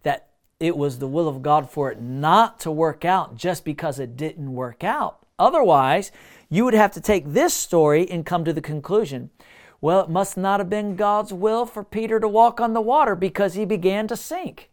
that 0.02 0.28
it 0.60 0.76
was 0.76 0.98
the 0.98 1.08
will 1.08 1.28
of 1.28 1.42
God 1.42 1.70
for 1.70 1.90
it 1.90 2.00
not 2.00 2.60
to 2.60 2.70
work 2.70 3.04
out 3.04 3.36
just 3.36 3.64
because 3.64 3.98
it 3.98 4.16
didn't 4.16 4.54
work 4.54 4.82
out. 4.82 5.18
Otherwise, 5.38 6.12
you 6.48 6.64
would 6.64 6.74
have 6.74 6.92
to 6.92 7.00
take 7.00 7.26
this 7.26 7.54
story 7.54 8.08
and 8.08 8.26
come 8.26 8.44
to 8.44 8.52
the 8.52 8.60
conclusion 8.60 9.30
well, 9.80 10.00
it 10.00 10.08
must 10.08 10.38
not 10.38 10.60
have 10.60 10.70
been 10.70 10.96
God's 10.96 11.30
will 11.30 11.66
for 11.66 11.84
Peter 11.84 12.18
to 12.18 12.26
walk 12.26 12.58
on 12.58 12.72
the 12.72 12.80
water 12.80 13.14
because 13.14 13.52
he 13.52 13.66
began 13.66 14.08
to 14.08 14.16
sink. 14.16 14.70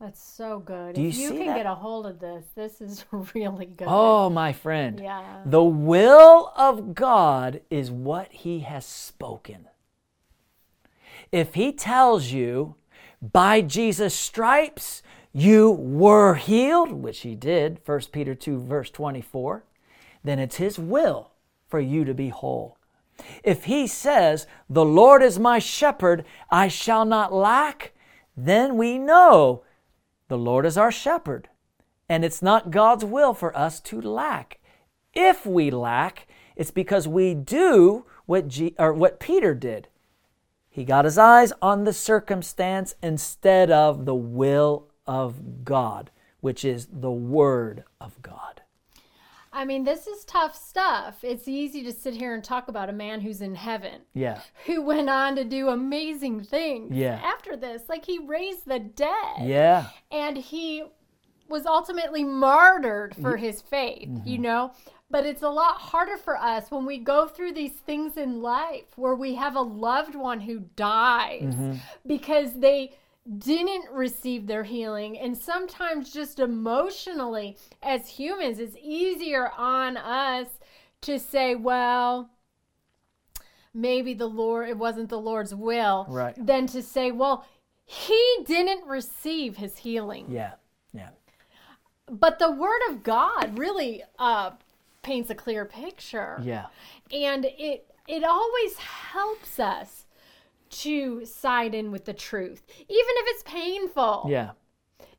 That's 0.00 0.22
so 0.22 0.60
good. 0.60 0.94
Do 0.94 1.02
you 1.02 1.08
if 1.08 1.18
you 1.18 1.30
can 1.30 1.46
that? 1.48 1.56
get 1.56 1.66
a 1.66 1.74
hold 1.74 2.06
of 2.06 2.20
this, 2.20 2.44
this 2.54 2.80
is 2.80 3.04
really 3.34 3.66
good. 3.66 3.88
Oh, 3.90 4.30
my 4.30 4.52
friend. 4.52 5.00
Yeah. 5.00 5.42
The 5.44 5.64
will 5.64 6.52
of 6.56 6.94
God 6.94 7.60
is 7.68 7.90
what 7.90 8.30
He 8.30 8.60
has 8.60 8.86
spoken. 8.86 9.66
If 11.32 11.54
He 11.54 11.72
tells 11.72 12.30
you, 12.30 12.76
by 13.20 13.60
Jesus' 13.60 14.14
stripes 14.14 15.02
you 15.32 15.72
were 15.72 16.34
healed, 16.34 16.92
which 16.92 17.20
He 17.20 17.34
did, 17.34 17.80
1 17.84 18.00
Peter 18.12 18.36
2, 18.36 18.60
verse 18.60 18.90
24, 18.90 19.64
then 20.22 20.38
it's 20.38 20.56
His 20.56 20.78
will 20.78 21.32
for 21.66 21.80
you 21.80 22.04
to 22.04 22.14
be 22.14 22.28
whole. 22.28 22.78
If 23.42 23.64
He 23.64 23.88
says, 23.88 24.46
The 24.70 24.84
Lord 24.84 25.24
is 25.24 25.40
my 25.40 25.58
shepherd, 25.58 26.24
I 26.52 26.68
shall 26.68 27.04
not 27.04 27.32
lack, 27.32 27.92
then 28.36 28.76
we 28.76 28.96
know 28.96 29.64
the 30.28 30.38
Lord 30.38 30.64
is 30.66 30.78
our 30.78 30.92
shepherd. 30.92 31.48
And 32.08 32.24
it's 32.24 32.40
not 32.40 32.70
God's 32.70 33.04
will 33.04 33.34
for 33.34 33.56
us 33.56 33.80
to 33.80 34.00
lack. 34.00 34.60
If 35.12 35.44
we 35.44 35.70
lack, 35.70 36.26
it's 36.56 36.70
because 36.70 37.06
we 37.06 37.34
do 37.34 38.04
what, 38.26 38.48
G, 38.48 38.74
or 38.78 38.92
what 38.92 39.20
Peter 39.20 39.54
did. 39.54 39.88
He 40.68 40.84
got 40.84 41.04
his 41.04 41.18
eyes 41.18 41.52
on 41.60 41.84
the 41.84 41.92
circumstance 41.92 42.94
instead 43.02 43.70
of 43.70 44.04
the 44.04 44.14
will 44.14 44.86
of 45.06 45.64
God, 45.64 46.10
which 46.40 46.64
is 46.64 46.88
the 46.92 47.10
Word 47.10 47.84
of 48.00 48.20
God. 48.22 48.57
I 49.52 49.64
mean, 49.64 49.84
this 49.84 50.06
is 50.06 50.24
tough 50.24 50.54
stuff. 50.54 51.24
It's 51.24 51.48
easy 51.48 51.82
to 51.84 51.92
sit 51.92 52.14
here 52.14 52.34
and 52.34 52.44
talk 52.44 52.68
about 52.68 52.90
a 52.90 52.92
man 52.92 53.20
who's 53.20 53.40
in 53.40 53.54
heaven, 53.54 54.02
Yeah. 54.14 54.40
who 54.66 54.82
went 54.82 55.08
on 55.08 55.36
to 55.36 55.44
do 55.44 55.68
amazing 55.68 56.44
things 56.44 56.94
Yeah. 56.94 57.20
after 57.24 57.56
this. 57.56 57.88
Like 57.88 58.04
he 58.04 58.18
raised 58.18 58.66
the 58.66 58.78
dead. 58.78 59.42
Yeah. 59.42 59.86
And 60.10 60.36
he 60.36 60.84
was 61.48 61.64
ultimately 61.64 62.24
martyred 62.24 63.16
for 63.16 63.36
his 63.38 63.62
faith, 63.62 64.08
Mm-hmm. 64.08 64.28
you 64.28 64.38
know? 64.38 64.72
But 65.10 65.24
it's 65.24 65.42
a 65.42 65.48
lot 65.48 65.76
harder 65.76 66.18
for 66.18 66.36
us 66.36 66.70
when 66.70 66.84
we 66.84 66.98
go 66.98 67.26
through 67.26 67.52
these 67.54 67.72
things 67.72 68.18
in 68.18 68.42
life 68.42 68.84
where 68.96 69.14
we 69.14 69.36
have 69.36 69.56
a 69.56 69.62
loved 69.62 70.14
one 70.14 70.40
who 70.40 70.58
dies 70.76 71.54
Mm-hmm. 71.54 71.74
because 72.06 72.52
they 72.60 72.92
didn't 73.36 73.90
receive 73.92 74.46
their 74.46 74.64
healing. 74.64 75.18
And 75.18 75.36
sometimes, 75.36 76.12
just 76.12 76.38
emotionally, 76.38 77.56
as 77.82 78.08
humans, 78.08 78.58
it's 78.58 78.76
easier 78.82 79.50
on 79.56 79.96
us 79.96 80.46
to 81.02 81.18
say, 81.18 81.54
well, 81.54 82.30
maybe 83.74 84.14
the 84.14 84.26
Lord, 84.26 84.68
it 84.68 84.78
wasn't 84.78 85.08
the 85.10 85.20
Lord's 85.20 85.54
will, 85.54 86.06
Right. 86.08 86.34
than 86.36 86.66
to 86.68 86.82
say, 86.82 87.10
well, 87.10 87.44
he 87.84 88.38
didn't 88.46 88.86
receive 88.86 89.56
his 89.56 89.78
healing. 89.78 90.26
Yeah. 90.28 90.52
Yeah. 90.92 91.10
But 92.10 92.38
the 92.38 92.50
Word 92.50 92.80
of 92.90 93.02
God 93.02 93.58
really 93.58 94.02
uh, 94.18 94.52
paints 95.02 95.30
a 95.30 95.34
clear 95.34 95.64
picture. 95.64 96.38
Yeah. 96.42 96.66
And 97.12 97.44
it 97.44 97.84
it 98.06 98.24
always 98.24 98.76
helps 98.78 99.58
us 99.60 99.97
to 100.70 101.24
side 101.24 101.74
in 101.74 101.90
with 101.90 102.04
the 102.04 102.12
truth. 102.12 102.62
Even 102.78 102.88
if 102.90 103.26
it's 103.28 103.42
painful. 103.44 104.26
Yeah. 104.28 104.50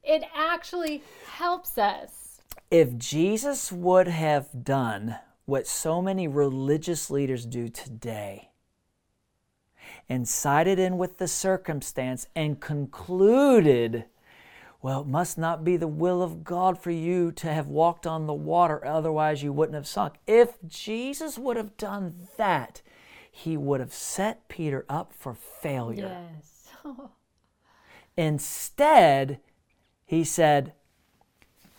It 0.03 0.23
actually 0.35 1.03
helps 1.27 1.77
us. 1.77 2.41
If 2.71 2.97
Jesus 2.97 3.71
would 3.71 4.07
have 4.07 4.63
done 4.63 5.17
what 5.45 5.67
so 5.67 6.01
many 6.01 6.27
religious 6.27 7.09
leaders 7.09 7.45
do 7.45 7.67
today 7.67 8.49
and 10.07 10.27
sided 10.27 10.79
in 10.79 10.97
with 10.97 11.17
the 11.17 11.27
circumstance 11.27 12.27
and 12.35 12.59
concluded, 12.59 14.05
well, 14.81 15.01
it 15.01 15.07
must 15.07 15.37
not 15.37 15.63
be 15.63 15.77
the 15.77 15.87
will 15.87 16.21
of 16.21 16.43
God 16.43 16.79
for 16.79 16.91
you 16.91 17.31
to 17.33 17.51
have 17.51 17.67
walked 17.67 18.07
on 18.07 18.27
the 18.27 18.33
water, 18.33 18.85
otherwise 18.85 19.43
you 19.43 19.51
wouldn't 19.51 19.75
have 19.75 19.87
sunk. 19.87 20.15
If 20.25 20.53
Jesus 20.67 21.37
would 21.37 21.57
have 21.57 21.75
done 21.77 22.27
that, 22.37 22.81
he 23.39 23.55
would 23.55 23.79
have 23.79 23.93
set 23.93 24.49
Peter 24.49 24.85
up 24.89 25.13
for 25.13 25.33
failure. 25.33 26.27
Yes. 26.33 26.67
Instead, 28.17 29.39
he 30.05 30.25
said, 30.25 30.73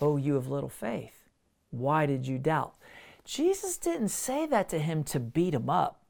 Oh, 0.00 0.16
you 0.16 0.36
of 0.36 0.48
little 0.48 0.70
faith, 0.70 1.28
why 1.70 2.06
did 2.06 2.26
you 2.26 2.38
doubt? 2.38 2.76
Jesus 3.26 3.76
didn't 3.76 4.08
say 4.08 4.46
that 4.46 4.70
to 4.70 4.78
him 4.78 5.04
to 5.04 5.20
beat 5.20 5.52
him 5.52 5.68
up 5.68 6.02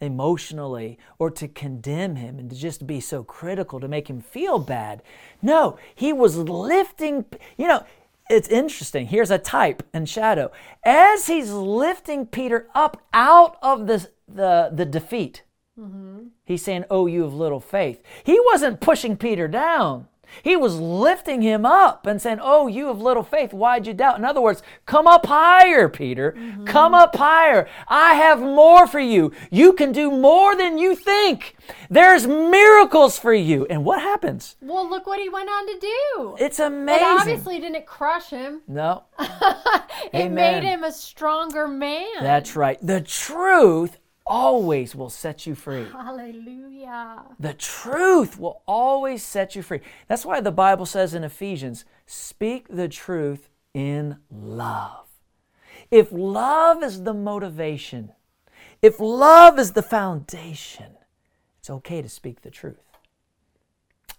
emotionally 0.00 0.98
or 1.18 1.30
to 1.30 1.48
condemn 1.48 2.14
him 2.14 2.38
and 2.38 2.48
to 2.50 2.56
just 2.56 2.86
be 2.86 3.00
so 3.00 3.24
critical 3.24 3.80
to 3.80 3.88
make 3.88 4.08
him 4.08 4.20
feel 4.20 4.60
bad. 4.60 5.02
No, 5.42 5.78
he 5.96 6.12
was 6.12 6.36
lifting, 6.36 7.24
you 7.56 7.66
know, 7.66 7.84
it's 8.30 8.48
interesting. 8.48 9.08
Here's 9.08 9.30
a 9.30 9.38
type 9.38 9.82
and 9.92 10.08
shadow. 10.08 10.52
As 10.84 11.26
he's 11.26 11.50
lifting 11.50 12.24
Peter 12.26 12.68
up 12.74 13.04
out 13.12 13.56
of 13.62 13.86
the, 13.86 14.08
the, 14.34 14.70
the 14.72 14.84
defeat, 14.86 15.42
mm-hmm. 15.78 16.28
He's 16.44 16.62
saying, 16.62 16.84
Oh, 16.90 17.06
you 17.06 17.24
of 17.24 17.34
little 17.34 17.60
faith. 17.60 18.02
He 18.24 18.38
wasn't 18.46 18.80
pushing 18.80 19.16
Peter 19.16 19.48
down. 19.48 20.08
He 20.42 20.56
was 20.56 20.76
lifting 20.80 21.42
him 21.42 21.66
up 21.66 22.06
and 22.06 22.20
saying, 22.20 22.38
Oh, 22.42 22.66
you 22.66 22.88
of 22.88 23.00
little 23.00 23.22
faith, 23.22 23.52
why'd 23.52 23.86
you 23.86 23.92
doubt? 23.94 24.18
In 24.18 24.24
other 24.24 24.40
words, 24.40 24.62
come 24.86 25.06
up 25.06 25.26
higher, 25.26 25.88
Peter. 25.88 26.32
Mm-hmm. 26.32 26.64
Come 26.64 26.94
up 26.94 27.14
higher. 27.16 27.68
I 27.86 28.14
have 28.14 28.40
more 28.40 28.86
for 28.86 29.00
you. 29.00 29.32
You 29.50 29.72
can 29.74 29.92
do 29.92 30.10
more 30.10 30.56
than 30.56 30.78
you 30.78 30.94
think. 30.96 31.54
There's 31.90 32.26
miracles 32.26 33.18
for 33.18 33.34
you. 33.34 33.66
And 33.68 33.84
what 33.84 34.00
happens? 34.00 34.56
well, 34.62 34.88
look 34.88 35.06
what 35.06 35.20
he 35.20 35.28
went 35.28 35.48
on 35.50 35.66
to 35.66 35.78
do. 35.78 36.36
It's 36.40 36.58
amazing. 36.58 37.02
It 37.02 37.20
obviously 37.20 37.60
didn't 37.60 37.86
crush 37.86 38.30
him. 38.30 38.62
no, 38.66 39.04
It 39.18 40.14
Amen. 40.14 40.34
made 40.34 40.62
him 40.64 40.82
a 40.84 40.92
stronger 40.92 41.68
man. 41.68 42.08
that's 42.20 42.56
right. 42.56 42.78
The 42.84 43.00
truth 43.02 43.98
always 44.32 44.94
will 44.94 45.10
set 45.10 45.46
you 45.46 45.54
free. 45.54 45.84
Hallelujah. 45.92 47.22
The 47.38 47.52
truth 47.52 48.38
will 48.38 48.62
always 48.66 49.22
set 49.22 49.54
you 49.54 49.62
free. 49.62 49.80
That's 50.08 50.24
why 50.24 50.40
the 50.40 50.50
Bible 50.50 50.86
says 50.86 51.12
in 51.12 51.22
Ephesians, 51.22 51.84
speak 52.06 52.66
the 52.68 52.88
truth 52.88 53.50
in 53.74 54.16
love. 54.30 55.06
If 55.90 56.08
love 56.10 56.82
is 56.82 57.02
the 57.02 57.12
motivation, 57.12 58.12
if 58.80 58.98
love 58.98 59.58
is 59.58 59.72
the 59.72 59.82
foundation, 59.82 60.94
it's 61.58 61.68
okay 61.68 62.00
to 62.00 62.08
speak 62.08 62.40
the 62.40 62.50
truth. 62.50 62.80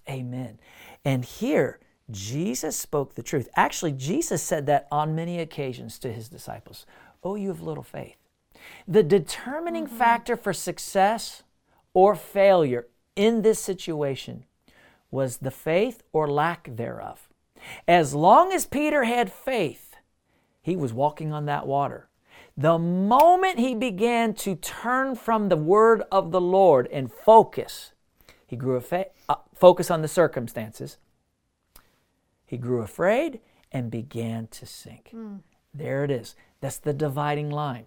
Amen. 0.08 0.60
And 1.04 1.26
here, 1.26 1.80
Jesus 2.12 2.78
spoke 2.78 3.15
the 3.15 3.23
truth. 3.23 3.49
Actually, 3.56 3.93
Jesus 3.93 4.43
said 4.43 4.67
that 4.67 4.88
on 4.91 5.15
many 5.15 5.39
occasions 5.39 5.97
to 5.99 6.13
his 6.13 6.30
disciples 6.30 6.86
Oh, 7.23 7.36
you 7.36 7.47
have 7.47 7.62
little 7.62 7.84
faith. 7.84 8.17
The 8.88 9.04
determining 9.04 9.86
mm-hmm. 9.86 9.97
factor 9.97 10.36
for 10.36 10.54
success 10.54 11.43
or 11.93 12.15
failure 12.15 12.88
in 13.15 13.41
this 13.41 13.60
situation 13.60 14.45
was 15.12 15.38
the 15.38 15.52
faith 15.52 16.04
or 16.12 16.28
lack 16.28 16.67
thereof. 16.76 17.30
As 17.88 18.13
long 18.13 18.52
as 18.52 18.65
Peter 18.65 19.04
had 19.04 19.32
faith, 19.32 19.95
he 20.62 20.76
was 20.76 20.91
walking 20.93 21.32
on 21.32 21.45
that 21.45 21.67
water. 21.67 22.10
The 22.58 22.78
moment 22.78 23.60
he 23.60 23.73
began 23.73 24.34
to 24.36 24.56
turn 24.56 25.15
from 25.15 25.49
the 25.49 25.58
word 25.58 26.04
of 26.12 26.32
the 26.32 26.41
Lord 26.41 26.88
and 26.91 27.12
focus, 27.12 27.93
he 28.45 28.56
grew 28.56 28.76
a 28.76 28.82
fa- 28.82 29.08
uh, 29.28 29.36
focus 29.54 29.89
on 29.89 30.02
the 30.02 30.08
circumstances. 30.08 30.97
He 32.45 32.58
grew 32.58 32.82
afraid 32.82 33.39
and 33.71 33.89
began 33.89 34.47
to 34.47 34.65
sink. 34.65 35.12
Mm. 35.13 35.39
There 35.73 36.04
it 36.04 36.12
is. 36.12 36.36
That's 36.62 36.78
the 36.78 36.93
dividing 36.93 37.49
line. 37.49 37.86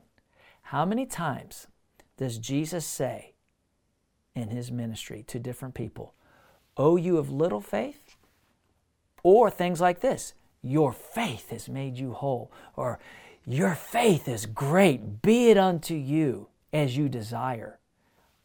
How 0.70 0.84
many 0.84 1.06
times 1.06 1.68
does 2.16 2.38
Jesus 2.38 2.84
say 2.84 3.34
in 4.34 4.48
his 4.48 4.72
ministry 4.72 5.22
to 5.28 5.38
different 5.38 5.74
people, 5.74 6.14
Oh, 6.76 6.96
you 6.96 7.18
of 7.18 7.30
little 7.30 7.60
faith? 7.60 8.16
Or 9.22 9.48
things 9.48 9.80
like 9.80 10.00
this 10.00 10.34
Your 10.62 10.92
faith 10.92 11.50
has 11.50 11.68
made 11.68 11.98
you 11.98 12.14
whole. 12.14 12.50
Or 12.74 12.98
Your 13.44 13.76
faith 13.76 14.26
is 14.26 14.44
great. 14.44 15.22
Be 15.22 15.50
it 15.50 15.56
unto 15.56 15.94
you 15.94 16.48
as 16.72 16.96
you 16.96 17.08
desire. 17.08 17.78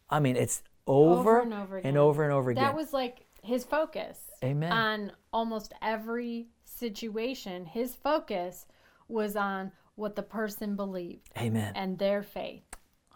I 0.07 0.19
mean, 0.19 0.35
it's 0.35 0.61
over, 0.85 1.39
over 1.39 1.41
and 1.41 1.53
over 1.55 1.77
again. 1.79 1.89
and 1.89 1.97
over 1.97 2.23
and 2.23 2.33
over 2.33 2.51
again. 2.51 2.63
That 2.63 2.75
was 2.75 2.93
like 2.93 3.25
his 3.41 3.63
focus. 3.63 4.19
Amen. 4.43 4.71
On 4.71 5.11
almost 5.33 5.73
every 5.81 6.49
situation, 6.65 7.65
his 7.65 7.95
focus 7.95 8.67
was 9.07 9.35
on 9.35 9.71
what 10.01 10.15
the 10.15 10.23
person 10.23 10.75
believed. 10.75 11.29
Amen. 11.37 11.71
And 11.75 11.97
their 11.97 12.23
faith. 12.23 12.63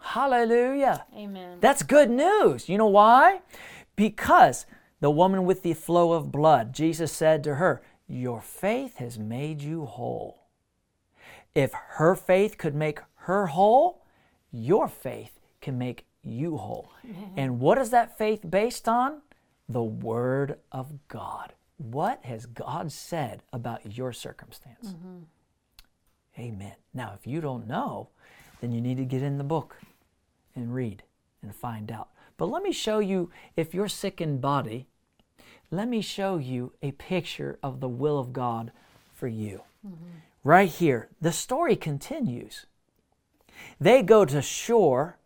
Hallelujah. 0.00 1.04
Amen. 1.14 1.58
That's 1.60 1.82
good 1.82 2.10
news. 2.10 2.68
You 2.68 2.78
know 2.78 2.86
why? 2.86 3.40
Because 3.96 4.64
the 5.00 5.10
woman 5.10 5.44
with 5.44 5.62
the 5.62 5.74
flow 5.74 6.12
of 6.12 6.30
blood, 6.30 6.72
Jesus 6.72 7.12
said 7.12 7.42
to 7.44 7.56
her, 7.56 7.82
Your 8.06 8.40
faith 8.40 8.96
has 8.96 9.18
made 9.18 9.60
you 9.60 9.84
whole. 9.84 10.46
If 11.54 11.72
her 11.72 12.14
faith 12.14 12.56
could 12.56 12.74
make 12.74 13.00
her 13.14 13.48
whole, 13.48 14.04
your 14.50 14.88
faith 14.88 15.40
can 15.60 15.76
make 15.76 16.06
you 16.22 16.56
whole. 16.56 16.90
And 17.36 17.60
what 17.60 17.78
is 17.78 17.90
that 17.90 18.16
faith 18.16 18.48
based 18.48 18.88
on? 18.88 19.22
The 19.68 19.82
Word 19.82 20.58
of 20.70 21.08
God. 21.08 21.54
What 21.78 22.24
has 22.24 22.46
God 22.46 22.92
said 22.92 23.42
about 23.52 23.96
your 23.96 24.12
circumstance? 24.12 24.88
Mm-hmm. 24.88 25.24
Amen. 26.38 26.74
Now, 26.92 27.12
if 27.18 27.26
you 27.26 27.40
don't 27.40 27.66
know, 27.66 28.08
then 28.60 28.72
you 28.72 28.80
need 28.80 28.96
to 28.98 29.04
get 29.04 29.22
in 29.22 29.38
the 29.38 29.44
book 29.44 29.76
and 30.54 30.74
read 30.74 31.02
and 31.42 31.54
find 31.54 31.90
out. 31.90 32.08
But 32.36 32.46
let 32.46 32.62
me 32.62 32.72
show 32.72 32.98
you, 32.98 33.30
if 33.56 33.72
you're 33.72 33.88
sick 33.88 34.20
in 34.20 34.38
body, 34.38 34.86
let 35.70 35.88
me 35.88 36.00
show 36.00 36.36
you 36.36 36.72
a 36.82 36.92
picture 36.92 37.58
of 37.62 37.80
the 37.80 37.88
will 37.88 38.18
of 38.18 38.32
God 38.32 38.72
for 39.14 39.28
you. 39.28 39.62
Mm-hmm. 39.86 40.18
Right 40.44 40.68
here, 40.68 41.08
the 41.20 41.32
story 41.32 41.76
continues. 41.76 42.66
They 43.80 44.02
go 44.02 44.24
to 44.24 44.42
shore, 44.42 45.18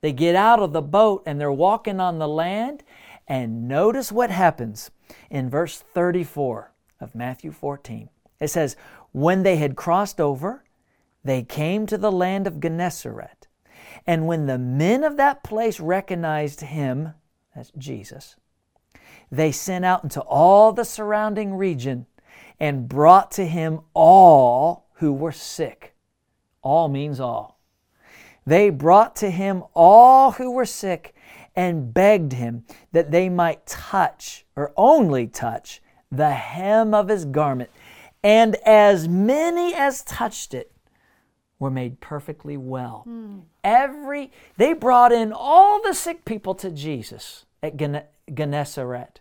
they 0.00 0.12
get 0.12 0.36
out 0.36 0.60
of 0.60 0.72
the 0.72 0.82
boat, 0.82 1.22
and 1.26 1.40
they're 1.40 1.52
walking 1.52 2.00
on 2.00 2.18
the 2.18 2.28
land. 2.28 2.84
And 3.28 3.66
notice 3.66 4.12
what 4.12 4.30
happens 4.30 4.90
in 5.30 5.50
verse 5.50 5.78
34 5.78 6.72
of 7.00 7.14
Matthew 7.14 7.50
14. 7.50 8.08
It 8.38 8.48
says, 8.48 8.76
When 9.16 9.44
they 9.44 9.56
had 9.56 9.76
crossed 9.76 10.20
over, 10.20 10.62
they 11.24 11.42
came 11.42 11.86
to 11.86 11.96
the 11.96 12.12
land 12.12 12.46
of 12.46 12.60
Gennesaret. 12.60 13.48
And 14.06 14.26
when 14.26 14.44
the 14.44 14.58
men 14.58 15.04
of 15.04 15.16
that 15.16 15.42
place 15.42 15.80
recognized 15.80 16.60
him, 16.60 17.14
that's 17.54 17.72
Jesus, 17.78 18.36
they 19.32 19.52
sent 19.52 19.86
out 19.86 20.02
into 20.04 20.20
all 20.20 20.70
the 20.70 20.84
surrounding 20.84 21.54
region 21.54 22.04
and 22.60 22.90
brought 22.90 23.30
to 23.32 23.46
him 23.46 23.80
all 23.94 24.90
who 24.96 25.14
were 25.14 25.32
sick. 25.32 25.94
All 26.60 26.88
means 26.88 27.18
all. 27.18 27.58
They 28.44 28.68
brought 28.68 29.16
to 29.16 29.30
him 29.30 29.64
all 29.72 30.32
who 30.32 30.50
were 30.50 30.66
sick 30.66 31.14
and 31.54 31.94
begged 31.94 32.34
him 32.34 32.66
that 32.92 33.12
they 33.12 33.30
might 33.30 33.64
touch, 33.64 34.44
or 34.54 34.74
only 34.76 35.26
touch, 35.26 35.80
the 36.12 36.32
hem 36.32 36.92
of 36.92 37.08
his 37.08 37.24
garment. 37.24 37.70
And 38.26 38.56
as 38.66 39.06
many 39.06 39.72
as 39.72 40.02
touched 40.02 40.52
it 40.52 40.72
were 41.60 41.70
made 41.70 42.00
perfectly 42.00 42.56
well. 42.56 43.04
Mm. 43.06 43.42
Every 43.62 44.32
they 44.56 44.72
brought 44.72 45.12
in 45.12 45.32
all 45.32 45.80
the 45.80 45.94
sick 45.94 46.24
people 46.24 46.56
to 46.56 46.72
Jesus 46.72 47.44
at 47.62 47.76
Gennesaret 47.76 49.20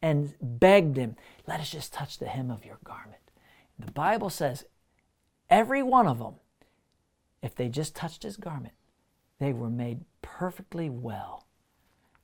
and 0.00 0.32
begged 0.40 0.96
him, 0.96 1.16
"Let 1.46 1.60
us 1.60 1.70
just 1.70 1.92
touch 1.92 2.18
the 2.18 2.28
hem 2.28 2.50
of 2.50 2.64
your 2.64 2.78
garment." 2.82 3.30
The 3.78 3.92
Bible 3.92 4.30
says 4.30 4.64
every 5.50 5.82
one 5.82 6.06
of 6.06 6.18
them 6.18 6.36
if 7.42 7.54
they 7.54 7.68
just 7.68 7.94
touched 7.94 8.22
his 8.22 8.38
garment, 8.38 8.72
they 9.38 9.52
were 9.52 9.68
made 9.68 10.06
perfectly 10.22 10.88
well. 10.88 11.46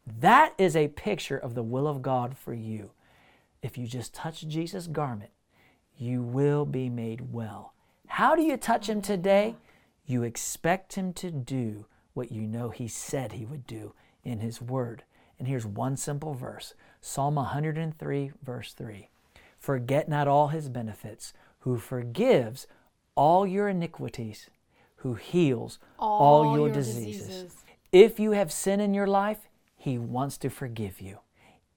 That 0.07 0.55
is 0.57 0.75
a 0.75 0.89
picture 0.89 1.37
of 1.37 1.55
the 1.55 1.63
will 1.63 1.87
of 1.87 2.01
God 2.01 2.39
for 2.39 2.55
you. 2.55 2.93
If 3.61 3.77
you 3.77 3.87
just 3.87 4.15
touch 4.15 4.49
Jesus' 4.49 4.87
garment, 4.87 5.33
you 6.01 6.23
will 6.23 6.65
be 6.65 6.89
made 6.89 7.33
well. 7.33 7.75
How 8.07 8.35
do 8.35 8.43
you 8.43 8.57
touch 8.57 8.89
him 8.89 9.03
today? 9.03 9.57
You 10.07 10.23
expect 10.23 10.95
him 10.95 11.13
to 11.15 11.31
do 11.31 11.87
what 12.15 12.33
you 12.33 12.43
know 12.43 12.71
he 12.71 12.89
said 12.89 13.33
he 13.33 13.45
would 13.45 13.67
do 13.67 13.93
in 14.25 14.41
his 14.41 14.63
word. 14.63 15.05
And 15.39 15.47
here's 15.47 15.67
one 15.67 15.97
simple 15.97 16.35
verse 16.35 16.75
Psalm 17.03 17.35
103, 17.35 18.33
verse 18.43 18.73
3. 18.73 19.11
Forget 19.59 20.09
not 20.09 20.27
all 20.27 20.49
his 20.49 20.71
benefits, 20.71 21.35
who 21.61 21.77
forgives 21.77 22.67
all 23.15 23.47
your 23.47 23.69
iniquities, 23.69 24.49
who 24.97 25.15
heals 25.15 25.79
all, 25.99 26.21
all 26.21 26.57
your, 26.57 26.67
your 26.69 26.75
diseases. 26.75 27.27
diseases. 27.27 27.57
If 27.93 28.19
you 28.19 28.33
have 28.33 28.51
sin 28.51 28.81
in 28.81 28.95
your 28.95 29.07
life, 29.07 29.49
he 29.77 29.99
wants 29.99 30.39
to 30.39 30.49
forgive 30.49 31.01
you. 31.01 31.19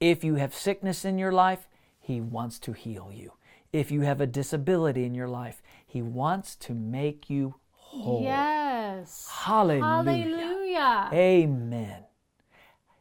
If 0.00 0.24
you 0.24 0.36
have 0.36 0.54
sickness 0.54 1.04
in 1.04 1.18
your 1.18 1.32
life, 1.32 1.68
he 2.00 2.20
wants 2.20 2.58
to 2.60 2.72
heal 2.72 3.10
you. 3.12 3.32
If 3.74 3.90
you 3.90 4.02
have 4.02 4.20
a 4.20 4.26
disability 4.28 5.04
in 5.04 5.16
your 5.16 5.26
life, 5.26 5.60
he 5.84 6.00
wants 6.00 6.54
to 6.56 6.74
make 6.74 7.28
you 7.28 7.56
whole. 7.72 8.22
Yes. 8.22 9.28
Hallelujah. 9.28 9.82
Hallelujah. 9.84 11.10
Amen. 11.12 12.04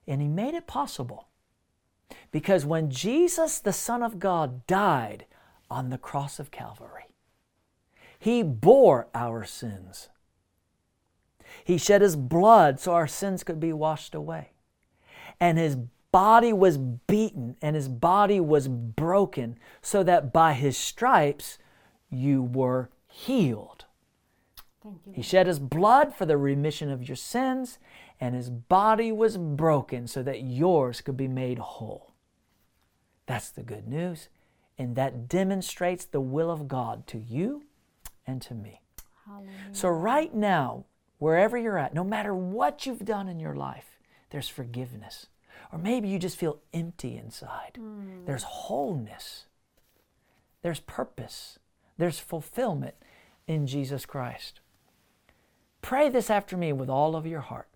And 0.07 0.19
He 0.19 0.27
made 0.27 0.55
it 0.55 0.65
possible. 0.65 1.27
Because 2.31 2.65
when 2.65 2.89
Jesus, 2.89 3.59
the 3.59 3.71
Son 3.71 4.01
of 4.01 4.17
God, 4.17 4.65
died 4.65 5.27
on 5.69 5.91
the 5.91 5.99
cross 5.99 6.39
of 6.39 6.49
Calvary, 6.49 7.05
He 8.17 8.41
bore 8.41 9.09
our 9.13 9.45
sins. 9.45 10.09
He 11.63 11.77
shed 11.77 12.01
His 12.01 12.15
blood 12.15 12.79
so 12.79 12.93
our 12.93 13.07
sins 13.07 13.43
could 13.43 13.59
be 13.59 13.73
washed 13.73 14.15
away. 14.15 14.53
And 15.39 15.59
His 15.59 15.77
body 16.13 16.53
was 16.53 16.77
beaten 16.77 17.57
and 17.61 17.75
His 17.75 17.89
body 17.89 18.39
was 18.39 18.69
broken 18.69 19.57
so 19.81 20.01
that 20.03 20.31
by 20.31 20.53
His 20.53 20.77
stripes 20.77 21.57
you 22.09 22.41
were 22.41 22.89
healed. 23.07 23.85
He 25.13 25.21
shed 25.21 25.47
his 25.47 25.59
blood 25.59 26.13
for 26.13 26.25
the 26.25 26.37
remission 26.37 26.91
of 26.91 27.07
your 27.07 27.15
sins, 27.15 27.79
and 28.19 28.35
his 28.35 28.49
body 28.49 29.11
was 29.11 29.37
broken 29.37 30.07
so 30.07 30.21
that 30.23 30.41
yours 30.41 30.99
could 30.99 31.15
be 31.15 31.27
made 31.27 31.57
whole. 31.57 32.13
That's 33.25 33.49
the 33.49 33.63
good 33.63 33.87
news, 33.87 34.27
and 34.77 34.95
that 34.97 35.29
demonstrates 35.29 36.03
the 36.03 36.19
will 36.19 36.51
of 36.51 36.67
God 36.67 37.07
to 37.07 37.17
you 37.17 37.63
and 38.27 38.41
to 38.41 38.53
me. 38.53 38.81
Hallelujah. 39.25 39.53
So, 39.71 39.87
right 39.87 40.33
now, 40.33 40.83
wherever 41.17 41.57
you're 41.57 41.77
at, 41.77 41.93
no 41.93 42.03
matter 42.03 42.35
what 42.35 42.85
you've 42.85 43.05
done 43.05 43.29
in 43.29 43.39
your 43.39 43.55
life, 43.55 43.97
there's 44.31 44.49
forgiveness. 44.49 45.27
Or 45.71 45.79
maybe 45.79 46.07
you 46.07 46.19
just 46.19 46.37
feel 46.37 46.59
empty 46.73 47.17
inside. 47.17 47.77
Mm. 47.79 48.25
There's 48.25 48.43
wholeness, 48.43 49.45
there's 50.61 50.79
purpose, 50.79 51.59
there's 51.97 52.19
fulfillment 52.19 52.95
in 53.47 53.67
Jesus 53.67 54.05
Christ. 54.05 54.59
Pray 55.81 56.09
this 56.09 56.29
after 56.29 56.55
me 56.55 56.71
with 56.71 56.89
all 56.89 57.15
of 57.15 57.25
your 57.25 57.41
heart. 57.41 57.67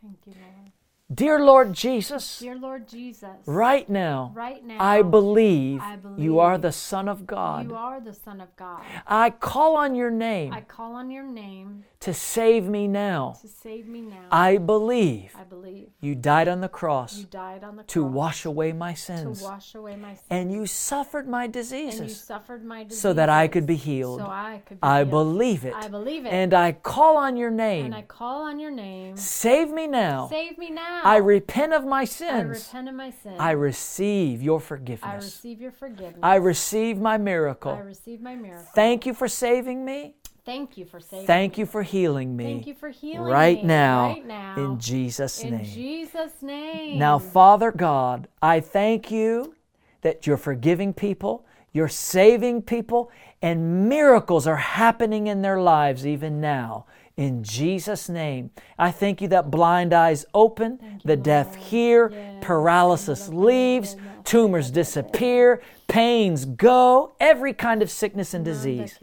Thank 0.00 0.18
you, 0.26 0.34
Lord. 0.40 0.72
Dear 1.12 1.44
Lord 1.44 1.74
Jesus, 1.74 2.38
Dear 2.38 2.56
Lord 2.56 2.88
Jesus, 2.88 3.28
right 3.44 3.88
now, 3.88 4.32
right 4.34 4.64
now, 4.64 4.78
I 4.80 5.02
believe, 5.02 5.82
I 5.82 5.98
you 6.16 6.38
are 6.38 6.56
the 6.56 6.72
Son 6.72 7.06
of 7.06 7.26
God. 7.26 7.68
you 7.68 7.76
are 7.76 8.00
the 8.00 8.14
Son 8.14 8.40
of 8.40 8.56
God. 8.56 8.80
I 9.06 9.28
call 9.28 9.76
on 9.76 9.94
your 9.94 10.10
name 10.10 10.54
I 10.54 10.62
call 10.62 10.94
on 10.94 11.10
your 11.10 11.24
name 11.24 11.84
to 12.02 12.12
save 12.12 12.64
me 12.66 12.88
now. 12.88 13.36
to 13.40 13.46
save 13.46 13.86
me 13.86 14.00
now. 14.00 14.26
I 14.32 14.56
believe 14.58 15.32
I 15.38 15.44
believe 15.44 15.88
you 16.00 16.16
died 16.16 16.48
on 16.48 16.60
the 16.60 16.68
cross 16.68 17.16
you 17.18 17.26
died 17.26 17.62
on 17.62 17.76
the 17.76 17.84
to 17.84 18.02
cross 18.02 18.12
wash 18.12 18.44
away 18.44 18.72
my 18.72 18.92
to 18.92 18.98
sins, 18.98 19.40
wash 19.42 19.74
away 19.76 19.94
my 19.94 20.14
sins. 20.14 20.26
and 20.28 20.52
you 20.52 20.66
suffered 20.66 21.28
my 21.28 21.44
and 21.44 21.54
you 21.54 21.60
diseases 21.62 22.20
suffered 22.20 22.64
my 22.64 22.82
diseases 22.82 23.00
so 23.00 23.12
that 23.12 23.28
I 23.28 23.46
could 23.46 23.66
be 23.66 23.76
healed. 23.76 24.18
So 24.18 24.26
I 24.26 24.62
could 24.66 24.80
be 24.80 24.86
I 24.86 24.98
healed. 24.98 25.10
believe 25.10 25.64
it. 25.64 25.74
I 25.74 25.86
believe 25.86 26.26
it. 26.26 26.30
And 26.30 26.52
I 26.52 26.72
call 26.72 27.16
on 27.16 27.36
your 27.36 27.50
name. 27.50 27.86
and. 27.86 27.94
I 27.94 28.02
call 28.02 28.42
on 28.42 28.58
your 28.58 28.72
name. 28.72 29.16
Save 29.16 29.70
me 29.70 29.86
now. 29.86 30.28
Save 30.28 30.58
me 30.58 30.70
now. 30.70 31.02
I 31.04 31.18
repent 31.18 31.72
of 31.72 31.84
my 31.84 32.04
sins. 32.04 32.32
I 32.32 32.40
repent 32.40 32.88
of 32.88 32.94
my 32.96 33.10
sins. 33.10 33.36
I 33.38 33.52
receive 33.52 34.42
your 34.42 34.58
forgiveness. 34.58 35.08
I 35.12 35.14
receive 35.16 35.60
your 35.60 35.72
forgiveness. 35.72 36.18
I 36.22 36.34
receive 36.36 36.98
my 36.98 37.16
miracle. 37.16 37.72
I 37.72 37.78
receive 37.80 38.20
my 38.20 38.34
miracle. 38.34 38.66
Thank 38.74 39.06
you 39.06 39.14
for 39.14 39.28
saving 39.28 39.84
me. 39.84 40.16
Thank 40.44 40.76
you 40.76 40.84
for 40.84 40.98
saving 40.98 41.26
Thank 41.26 41.56
you 41.56 41.66
for 41.66 41.82
healing 41.82 42.36
me. 42.36 42.44
Thank 42.44 42.66
you 42.66 42.74
for 42.74 42.90
healing 42.90 43.30
right 43.30 43.58
me 43.58 43.62
now, 43.62 44.08
right 44.08 44.26
now. 44.26 44.54
in 44.56 44.80
Jesus' 44.80 45.42
In 45.42 45.50
name. 45.56 45.64
Jesus' 45.64 46.42
name. 46.42 46.98
Now, 46.98 47.18
Father 47.20 47.70
God, 47.70 48.26
I 48.40 48.58
thank 48.58 49.10
you 49.10 49.54
that 50.00 50.26
you're 50.26 50.36
forgiving 50.36 50.92
people, 50.92 51.46
you're 51.72 51.86
saving 51.86 52.62
people, 52.62 53.10
and 53.40 53.88
miracles 53.88 54.48
are 54.48 54.56
happening 54.56 55.28
in 55.28 55.42
their 55.42 55.60
lives 55.60 56.04
even 56.04 56.40
now. 56.40 56.86
In 57.16 57.44
Jesus' 57.44 58.08
name, 58.08 58.50
I 58.78 58.90
thank 58.90 59.20
you 59.20 59.28
that 59.28 59.50
blind 59.50 59.92
eyes 59.92 60.24
open, 60.32 61.00
the 61.04 61.16
deaf 61.16 61.54
hear, 61.54 62.38
paralysis 62.40 63.28
leaves, 63.28 63.96
tumors 64.24 64.70
disappear, 64.70 65.62
pains 65.88 66.46
go, 66.46 67.12
every 67.20 67.52
kind 67.52 67.82
of 67.82 67.90
sickness 67.90 68.32
and 68.32 68.44
disease 68.44 68.98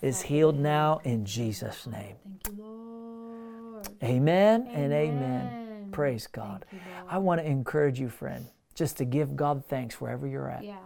is 0.00 0.22
healed 0.22 0.58
now 0.58 1.00
in 1.04 1.26
Jesus' 1.26 1.86
name. 1.86 2.16
Thank 2.24 2.58
you, 2.58 2.64
Lord. 2.64 3.88
Amen 4.02 4.68
and 4.72 4.92
amen. 4.92 5.46
Amen. 5.52 5.88
Praise 5.92 6.26
God. 6.26 6.64
You, 6.72 6.78
I 7.08 7.18
want 7.18 7.40
to 7.40 7.46
encourage 7.46 8.00
you, 8.00 8.08
friend, 8.08 8.46
just 8.74 8.96
to 8.96 9.04
give 9.04 9.36
God 9.36 9.64
thanks 9.66 10.00
wherever 10.00 10.26
you're 10.26 10.50
at. 10.50 10.64
Yeah. 10.64 10.76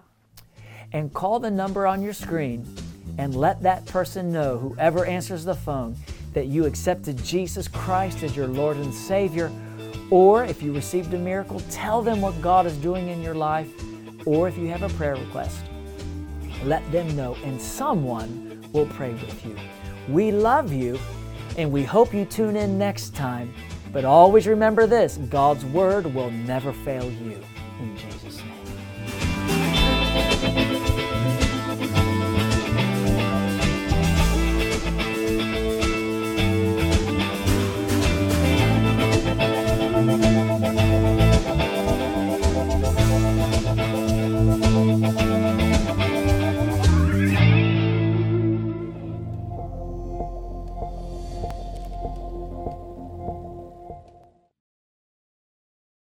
And 0.93 1.13
call 1.13 1.39
the 1.39 1.51
number 1.51 1.87
on 1.87 2.03
your 2.03 2.13
screen 2.13 2.67
and 3.19 3.35
let 3.35 3.63
that 3.63 3.87
person 3.87 4.33
know, 4.33 4.59
whoever 4.59 5.05
answers 5.05 5.45
the 5.45 5.55
phone, 5.55 5.97
that 6.37 6.47
you 6.49 6.67
accepted 6.67 7.17
Jesus 7.25 7.67
Christ 7.67 8.23
as 8.23 8.37
your 8.37 8.47
Lord 8.47 8.77
and 8.77 8.93
Savior. 8.93 9.51
Or 10.11 10.45
if 10.45 10.63
you 10.63 10.75
received 10.75 11.15
a 11.15 11.19
miracle, 11.19 11.61
tell 11.71 12.03
them 12.03 12.21
what 12.21 12.39
God 12.43 12.67
is 12.67 12.77
doing 12.77 13.09
in 13.09 13.23
your 13.23 13.35
life. 13.35 13.71
Or 14.27 14.47
if 14.47 14.59
you 14.59 14.67
have 14.69 14.83
a 14.83 14.91
prayer 14.91 15.17
request, 15.17 15.59
let 16.63 16.93
them 16.93 17.17
know, 17.17 17.39
and 17.43 17.59
someone 17.59 18.63
will 18.75 18.85
pray 18.85 19.13
with 19.13 19.47
you. 19.47 19.57
We 20.11 20.31
love 20.31 20.75
you, 20.75 20.99
and 21.57 21.73
we 21.73 21.85
hope 21.85 22.13
you 22.13 22.27
tune 22.27 22.55
in 22.55 22.77
next 22.77 23.15
time. 23.15 23.55
But 23.91 24.05
always 24.05 24.47
remember 24.47 24.87
this 24.87 25.17
God's 25.17 25.65
Word 25.65 26.05
will 26.15 26.31
never 26.31 26.71
fail 26.71 27.11
you. 27.11 27.43
In 27.81 27.97
Jesus' 27.97 28.43
name. 30.53 30.96